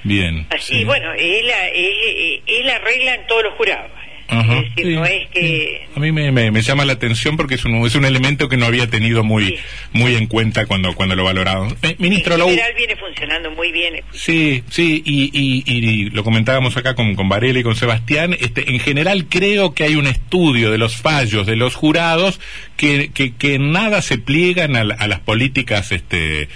bien. 0.04 0.48
Así, 0.50 0.80
sí. 0.80 0.84
bueno, 0.84 1.14
él, 1.14 1.46
él, 1.74 2.42
él 2.46 2.70
arregla 2.70 3.16
en 3.16 3.28
todos 3.28 3.44
los 3.44 3.54
jurados. 3.54 3.92
¿Eh? 4.30 4.36
Ajá, 4.36 4.60
es 4.60 4.76
decir, 4.76 4.86
sí, 4.86 4.96
no 4.96 5.06
es 5.06 5.28
que... 5.30 5.88
A 5.96 6.00
mí 6.00 6.12
me, 6.12 6.32
me, 6.32 6.52
me 6.52 6.62
llama 6.62 6.86
la 6.86 6.94
atención 6.94 7.38
porque 7.38 7.56
es 7.56 7.66
un, 7.66 7.76
es 7.86 7.96
un 7.96 8.06
elemento 8.06 8.50
que 8.50 8.58
no 8.58 8.66
había 8.66 8.90
tenido 8.90 9.24
muy 9.24 9.44
Sí. 9.48 9.56
muy 9.92 10.16
en 10.16 10.28
cuenta 10.28 10.66
cuando 10.66 10.94
cuando 10.96 11.16
lo 11.16 11.24
valoraban. 11.24 11.76
Eh, 11.84 11.96
ministro, 12.00 12.34
en 12.36 12.40
lo, 12.40 12.46
general 12.48 12.74
viene 12.78 12.96
funcionando 12.96 13.52
muy 13.52 13.72
bien. 13.72 13.96
Sí, 14.12 14.64
sí, 14.70 15.04
y, 15.06 15.30
y, 15.34 15.64
y 15.66 16.10
lo 16.10 16.24
comentábamos 16.24 16.76
acá 16.78 16.96
con, 16.96 17.16
con 17.16 17.30
Varela 17.30 17.60
y 17.60 17.64
con 17.64 17.76
Sebastián, 17.76 18.36
este, 18.40 18.72
en 18.72 18.80
general 18.80 19.26
creo 19.30 19.74
que 19.74 19.84
hay 19.84 19.96
un 19.96 20.08
estudio 20.08 20.72
de 20.72 20.78
los 20.78 20.96
fallos 20.96 21.46
de 21.46 21.56
los 21.56 21.76
jurados 21.76 22.40
que, 22.78 23.12
que, 23.14 23.34
que 23.36 23.60
nada 23.60 24.02
se 24.02 24.18
pliegan 24.18 24.76
a, 24.76 24.84
la- 24.84 24.96
a 24.96 25.08
las 25.08 25.20
políticas 25.20 25.92
este, 25.92 26.48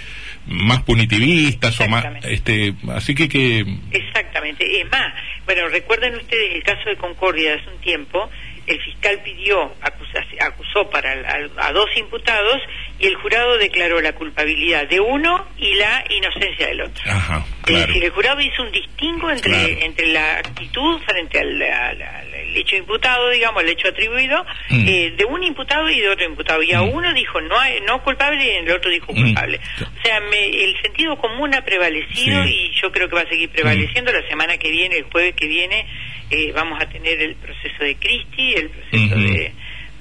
más 0.48 0.82
punitivistas 0.82 1.78
o 1.80 1.88
más... 1.88 2.04
Este, 2.24 2.74
así 2.94 3.14
que... 3.14 3.28
que 3.28 3.64
Exactamente. 3.92 4.80
Es 4.80 4.90
más, 4.90 5.12
bueno, 5.46 5.68
recuerden 5.68 6.14
ustedes 6.16 6.54
el 6.56 6.62
caso 6.62 6.88
de 6.88 6.96
Concordia 6.96 7.52
de 7.52 7.60
hace 7.60 7.70
un 7.70 7.80
tiempo, 7.80 8.28
el 8.66 8.80
fiscal 8.82 9.20
pidió, 9.24 9.74
acusa- 9.80 10.24
acusó 10.46 10.90
para 10.90 11.12
al- 11.12 11.50
a 11.56 11.72
dos 11.72 11.88
imputados 11.96 12.58
y 12.98 13.06
el 13.06 13.14
jurado 13.16 13.56
declaró 13.56 14.00
la 14.00 14.12
culpabilidad 14.12 14.86
de 14.88 15.00
uno 15.00 15.46
y 15.56 15.74
la 15.74 16.04
inocencia 16.10 16.66
del 16.66 16.82
otro. 16.82 17.02
ajá, 17.10 17.38
Es 17.60 17.62
claro. 17.64 17.86
decir, 17.86 18.04
el 18.04 18.10
jurado 18.10 18.40
hizo 18.42 18.62
un 18.62 18.72
distingo 18.72 19.30
entre, 19.30 19.52
Claro. 19.52 19.68
entre 19.80 20.06
la 20.08 20.38
actitud 20.38 21.00
frente 21.06 21.38
al, 21.38 21.62
al- 21.62 22.02
al- 22.02 22.27
al 22.48 22.56
hecho 22.56 22.76
imputado, 22.76 23.28
digamos, 23.30 23.62
al 23.62 23.68
hecho 23.68 23.88
atribuido, 23.88 24.44
Mm. 24.70 24.88
eh, 24.88 25.12
de 25.16 25.24
un 25.24 25.42
imputado 25.44 25.88
y 25.90 26.00
de 26.00 26.08
otro 26.08 26.24
imputado. 26.26 26.62
Y 26.62 26.72
a 26.72 26.80
Mm. 26.82 26.90
uno 26.94 27.12
dijo 27.14 27.40
no, 27.40 27.58
hay- 27.58 27.80
no 27.82 28.02
culpable 28.02 28.44
y 28.44 28.50
el 28.56 28.70
otro 28.70 28.90
dijo 28.90 29.12
Mm. 29.12 29.16
culpable. 29.16 29.60
O 29.80 30.02
sea, 30.02 30.20
me- 30.20 30.46
el 30.64 30.76
sentido 30.82 31.16
común 31.18 31.54
ha 31.54 31.62
prevalecido 31.64 32.44
Sí. 32.44 32.50
y 32.72 32.80
yo 32.80 32.90
creo 32.92 33.08
que 33.08 33.14
va 33.16 33.22
a 33.22 33.28
seguir 33.28 33.50
prevaleciendo. 33.50 34.12
La 34.12 34.26
semana 34.28 34.56
que 34.58 34.70
viene, 34.70 34.96
el 34.96 35.04
jueves 35.04 35.34
que 35.34 35.46
viene, 35.46 35.86
eh, 36.30 36.52
vamos 36.52 36.80
a 36.82 36.86
tener 36.88 37.20
el 37.20 37.34
proceso 37.36 37.84
de 37.84 37.96
Cristi, 37.96 38.54
el 38.54 38.70
proceso 38.70 39.14
de 39.16 39.52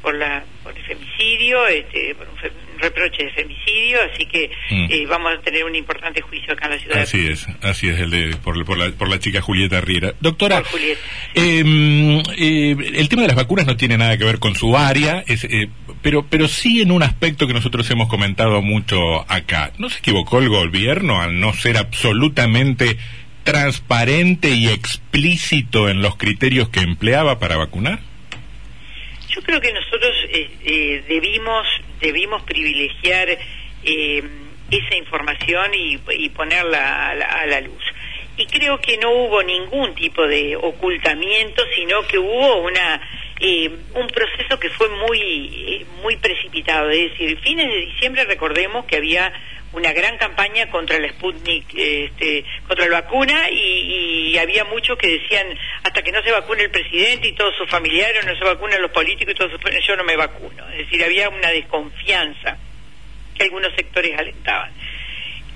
por 0.01 0.15
la 0.15 0.43
por 0.63 0.75
el 0.77 0.83
femicidio, 0.83 1.67
este, 1.67 2.13
por 2.15 2.27
un, 2.29 2.37
fe- 2.37 2.49
un 2.49 2.66
reproche 2.79 3.23
de 3.25 3.31
femicidio, 3.31 3.97
así 4.13 4.25
que 4.25 4.49
Mm. 4.69 4.87
eh, 4.91 5.05
vamos 5.07 5.33
a 5.37 5.41
tener 5.41 5.63
un 5.63 5.75
importante 5.75 6.21
juicio 6.21 6.53
acá 6.53 6.65
en 6.65 6.71
la 6.71 6.77
ciudad. 6.79 6.95
de 6.95 7.01
Así 7.01 7.27
es, 7.27 7.47
así 7.61 7.87
es 7.89 7.99
el 7.99 8.09
de 8.11 8.35
por, 8.43 8.63
por 8.65 8.77
la, 8.77 8.89
por 8.91 9.09
la 9.09 9.19
chica 9.19 9.41
Julieta 9.41 9.79
Riera. 9.81 10.13
Doctora, 10.19 10.63
eh, 11.35 12.23
eh, 12.37 12.75
el 12.95 13.09
tema 13.09 13.21
de 13.23 13.27
las 13.29 13.37
vacunas 13.37 13.65
no 13.65 13.77
tiene 13.77 13.97
nada 13.97 14.17
que 14.17 14.25
ver 14.25 14.39
con 14.39 14.55
su 14.55 14.77
área, 14.77 15.23
es, 15.27 15.43
eh, 15.45 15.69
pero 16.01 16.25
pero 16.29 16.47
sí 16.47 16.81
en 16.81 16.91
un 16.91 17.03
aspecto 17.03 17.47
que 17.47 17.53
nosotros 17.53 17.89
hemos 17.91 18.07
comentado 18.07 18.61
mucho 18.61 19.29
acá. 19.31 19.71
¿No 19.77 19.89
se 19.89 19.99
equivocó 19.99 20.39
el 20.39 20.49
gobierno 20.49 21.21
al 21.21 21.39
no 21.39 21.53
ser 21.53 21.77
absolutamente 21.77 22.97
transparente 23.43 24.49
y 24.51 24.67
explícito 24.67 25.89
en 25.89 26.01
los 26.01 26.15
criterios 26.17 26.69
que 26.69 26.81
empleaba 26.81 27.39
para 27.39 27.57
vacunar? 27.57 27.99
Yo 29.37 29.43
creo 29.43 29.61
que 29.61 29.71
nosotros 29.71 30.15
eh, 30.29 31.03
debimos 31.07 31.67
debimos 31.99 32.41
privilegiar 32.41 33.29
eh, 33.83 34.23
esa 34.71 34.95
información 34.95 35.75
y, 35.75 35.99
y 36.09 36.29
ponerla 36.29 37.09
a 37.09 37.13
la, 37.13 37.25
a 37.25 37.45
la 37.45 37.61
luz. 37.61 37.83
Y 38.35 38.47
creo 38.47 38.79
que 38.79 38.97
no 38.97 39.11
hubo 39.11 39.43
ningún 39.43 39.93
tipo 39.93 40.25
de 40.25 40.55
ocultamiento, 40.55 41.61
sino 41.75 42.01
que 42.07 42.17
hubo 42.17 42.61
una 42.63 42.99
eh, 43.39 43.69
un 43.93 44.07
proceso 44.07 44.59
que 44.59 44.71
fue 44.71 44.89
muy 44.89 45.21
eh, 45.21 45.85
muy 46.01 46.15
precipitado. 46.17 46.89
Es 46.89 47.11
decir, 47.11 47.39
fines 47.41 47.67
de 47.67 47.85
diciembre 47.85 48.25
recordemos 48.25 48.85
que 48.85 48.95
había 48.97 49.31
una 49.73 49.91
gran 49.93 50.17
campaña 50.17 50.69
contra 50.69 50.99
la 50.99 51.09
Sputnik, 51.09 51.65
este, 51.75 52.45
contra 52.67 52.87
la 52.87 53.01
vacuna 53.01 53.49
y, 53.49 54.37
había 54.37 54.65
muchos 54.65 54.97
que 54.99 55.07
decían 55.07 55.47
hasta 55.83 56.03
que 56.03 56.11
no 56.11 56.21
se 56.21 56.31
vacune 56.31 56.63
el 56.63 56.69
presidente 56.69 57.29
y 57.29 57.33
todos 57.33 57.55
sus 57.55 57.67
familiares, 57.69 58.23
no 58.23 58.35
se 58.35 58.43
vacunan 58.43 58.81
los 58.81 58.91
políticos 58.91 59.33
y 59.33 59.35
todos 59.35 59.51
sus, 59.51 59.85
yo 59.85 59.95
no 59.95 60.03
me 60.03 60.15
vacuno. 60.15 60.63
Es 60.69 60.77
decir, 60.77 61.03
había 61.03 61.27
una 61.29 61.49
desconfianza 61.49 62.57
que 63.35 63.43
algunos 63.43 63.73
sectores 63.75 64.17
alentaban. 64.17 64.71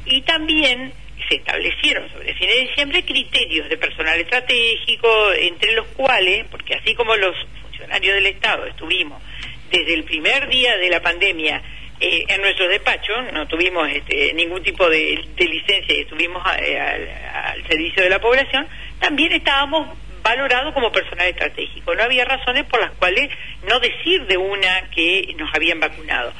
Y 0.06 0.21
también 0.21 0.93
se 1.30 1.36
establecieron 1.36 2.10
sobre 2.12 2.34
fines 2.34 2.56
de 2.56 2.62
diciembre 2.62 3.06
criterios 3.06 3.69
de 3.69 3.78
personal 3.78 4.19
estratégico, 4.19 5.32
entre 5.34 5.74
los 5.74 5.86
cuales, 5.88 6.47
porque 6.50 6.74
así 6.74 6.95
como 6.95 7.15
los 7.15 7.36
funcionarios 7.62 8.15
del 8.15 8.26
Estado 8.26 8.65
estuvimos 8.65 9.21
desde 9.69 9.93
el 9.93 10.04
primer 10.04 10.50
día 10.50 10.76
de 10.78 10.89
la 10.89 11.02
pandemia 11.02 11.62
eh, 12.02 12.26
en 12.28 12.42
nuestro 12.42 12.68
despacho, 12.68 13.14
no 13.34 13.48
tuvimos 13.48 13.88
este, 13.90 14.34
ningún 14.34 14.62
tipo 14.64 14.90
de, 14.90 15.24
licencia 15.38 15.96
y 15.96 16.02
estuvimos 16.02 16.44
eh, 16.60 16.80
al, 16.80 17.66
servicio 17.68 18.04
de 18.04 18.10
la 18.10 18.20
población, 18.20 18.68
también 19.00 19.32
estábamos 19.32 19.98
valorados 20.24 20.74
como 20.74 20.92
personal 20.92 21.28
estratégico. 21.28 21.96
No 21.96 22.04
había 22.04 22.26
razones 22.26 22.66
por 22.66 22.80
las 22.82 22.92
cuales 22.92 23.30
no 23.68 23.80
decir 23.80 24.26
de 24.28 24.38
una 24.38 24.90
que 24.92 25.34
nos 25.38 25.54
habían 25.56 25.80
vacunado. 25.80 26.34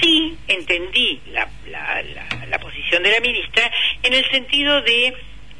Sí 0.00 0.36
entendí 0.48 1.20
la, 1.32 1.48
la, 1.70 2.02
la- 2.02 2.46
la 2.46 2.58
posición 2.58 3.02
de 3.02 3.10
la 3.10 3.20
ministra 3.20 3.70
en 4.02 4.12
el 4.14 4.24
sentido 4.30 4.80
de 4.82 5.14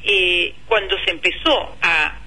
eh, 0.05 0.55
cuando 0.66 0.96
se 1.05 1.11
empezó 1.11 1.77
a 1.83 2.18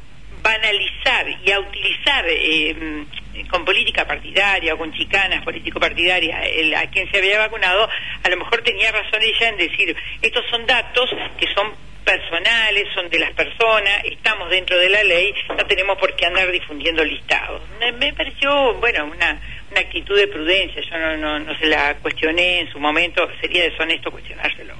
banalizar 0.43 1.25
y 1.45 1.51
a 1.51 1.59
utilizar 1.59 2.25
eh, 2.27 3.05
con 3.49 3.65
política 3.65 4.05
partidaria 4.05 4.73
o 4.73 4.77
con 4.77 4.93
chicanas 4.93 5.43
político-partidarias 5.43 6.39
a 6.77 6.89
quien 6.89 7.09
se 7.11 7.17
había 7.17 7.39
vacunado, 7.39 7.89
a 8.23 8.29
lo 8.29 8.37
mejor 8.37 8.61
tenía 8.63 8.91
razón 8.91 9.21
ella 9.21 9.49
en 9.49 9.57
decir, 9.57 9.95
estos 10.21 10.43
son 10.49 10.65
datos 10.65 11.09
que 11.37 11.47
son 11.53 11.71
personales, 12.03 12.87
son 12.95 13.09
de 13.09 13.19
las 13.19 13.31
personas, 13.31 14.03
estamos 14.05 14.49
dentro 14.49 14.77
de 14.77 14.89
la 14.89 15.03
ley, 15.03 15.33
no 15.49 15.65
tenemos 15.65 15.97
por 15.97 16.15
qué 16.15 16.25
andar 16.25 16.51
difundiendo 16.51 17.03
listados. 17.03 17.61
Me, 17.79 17.91
me 17.93 18.13
pareció, 18.13 18.73
bueno, 18.75 19.05
una, 19.05 19.39
una 19.71 19.79
actitud 19.79 20.17
de 20.17 20.27
prudencia, 20.27 20.81
yo 20.81 20.97
no, 20.97 21.17
no, 21.17 21.39
no 21.39 21.57
se 21.57 21.67
la 21.67 21.95
cuestioné 22.01 22.61
en 22.61 22.71
su 22.71 22.79
momento, 22.79 23.27
sería 23.39 23.63
deshonesto 23.63 24.11
cuestionárselo. 24.11 24.73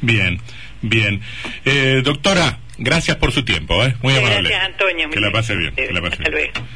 Bien, 0.00 0.40
bien. 0.80 1.20
Eh, 1.64 2.00
doctora, 2.02 2.58
gracias 2.78 3.16
por 3.18 3.32
su 3.32 3.44
tiempo, 3.44 3.84
¿eh? 3.84 3.94
muy 4.02 4.16
amable. 4.16 4.48
Gracias, 4.48 4.64
Antonio. 4.64 5.06
muy 5.08 5.14
Que 5.14 5.20
la 5.20 5.30
pase 5.30 5.54
bien. 5.56 5.74
Que 5.74 5.92
la 5.92 6.00
pase 6.00 6.14
Hasta 6.14 6.30
bien. 6.30 6.50
luego. 6.52 6.68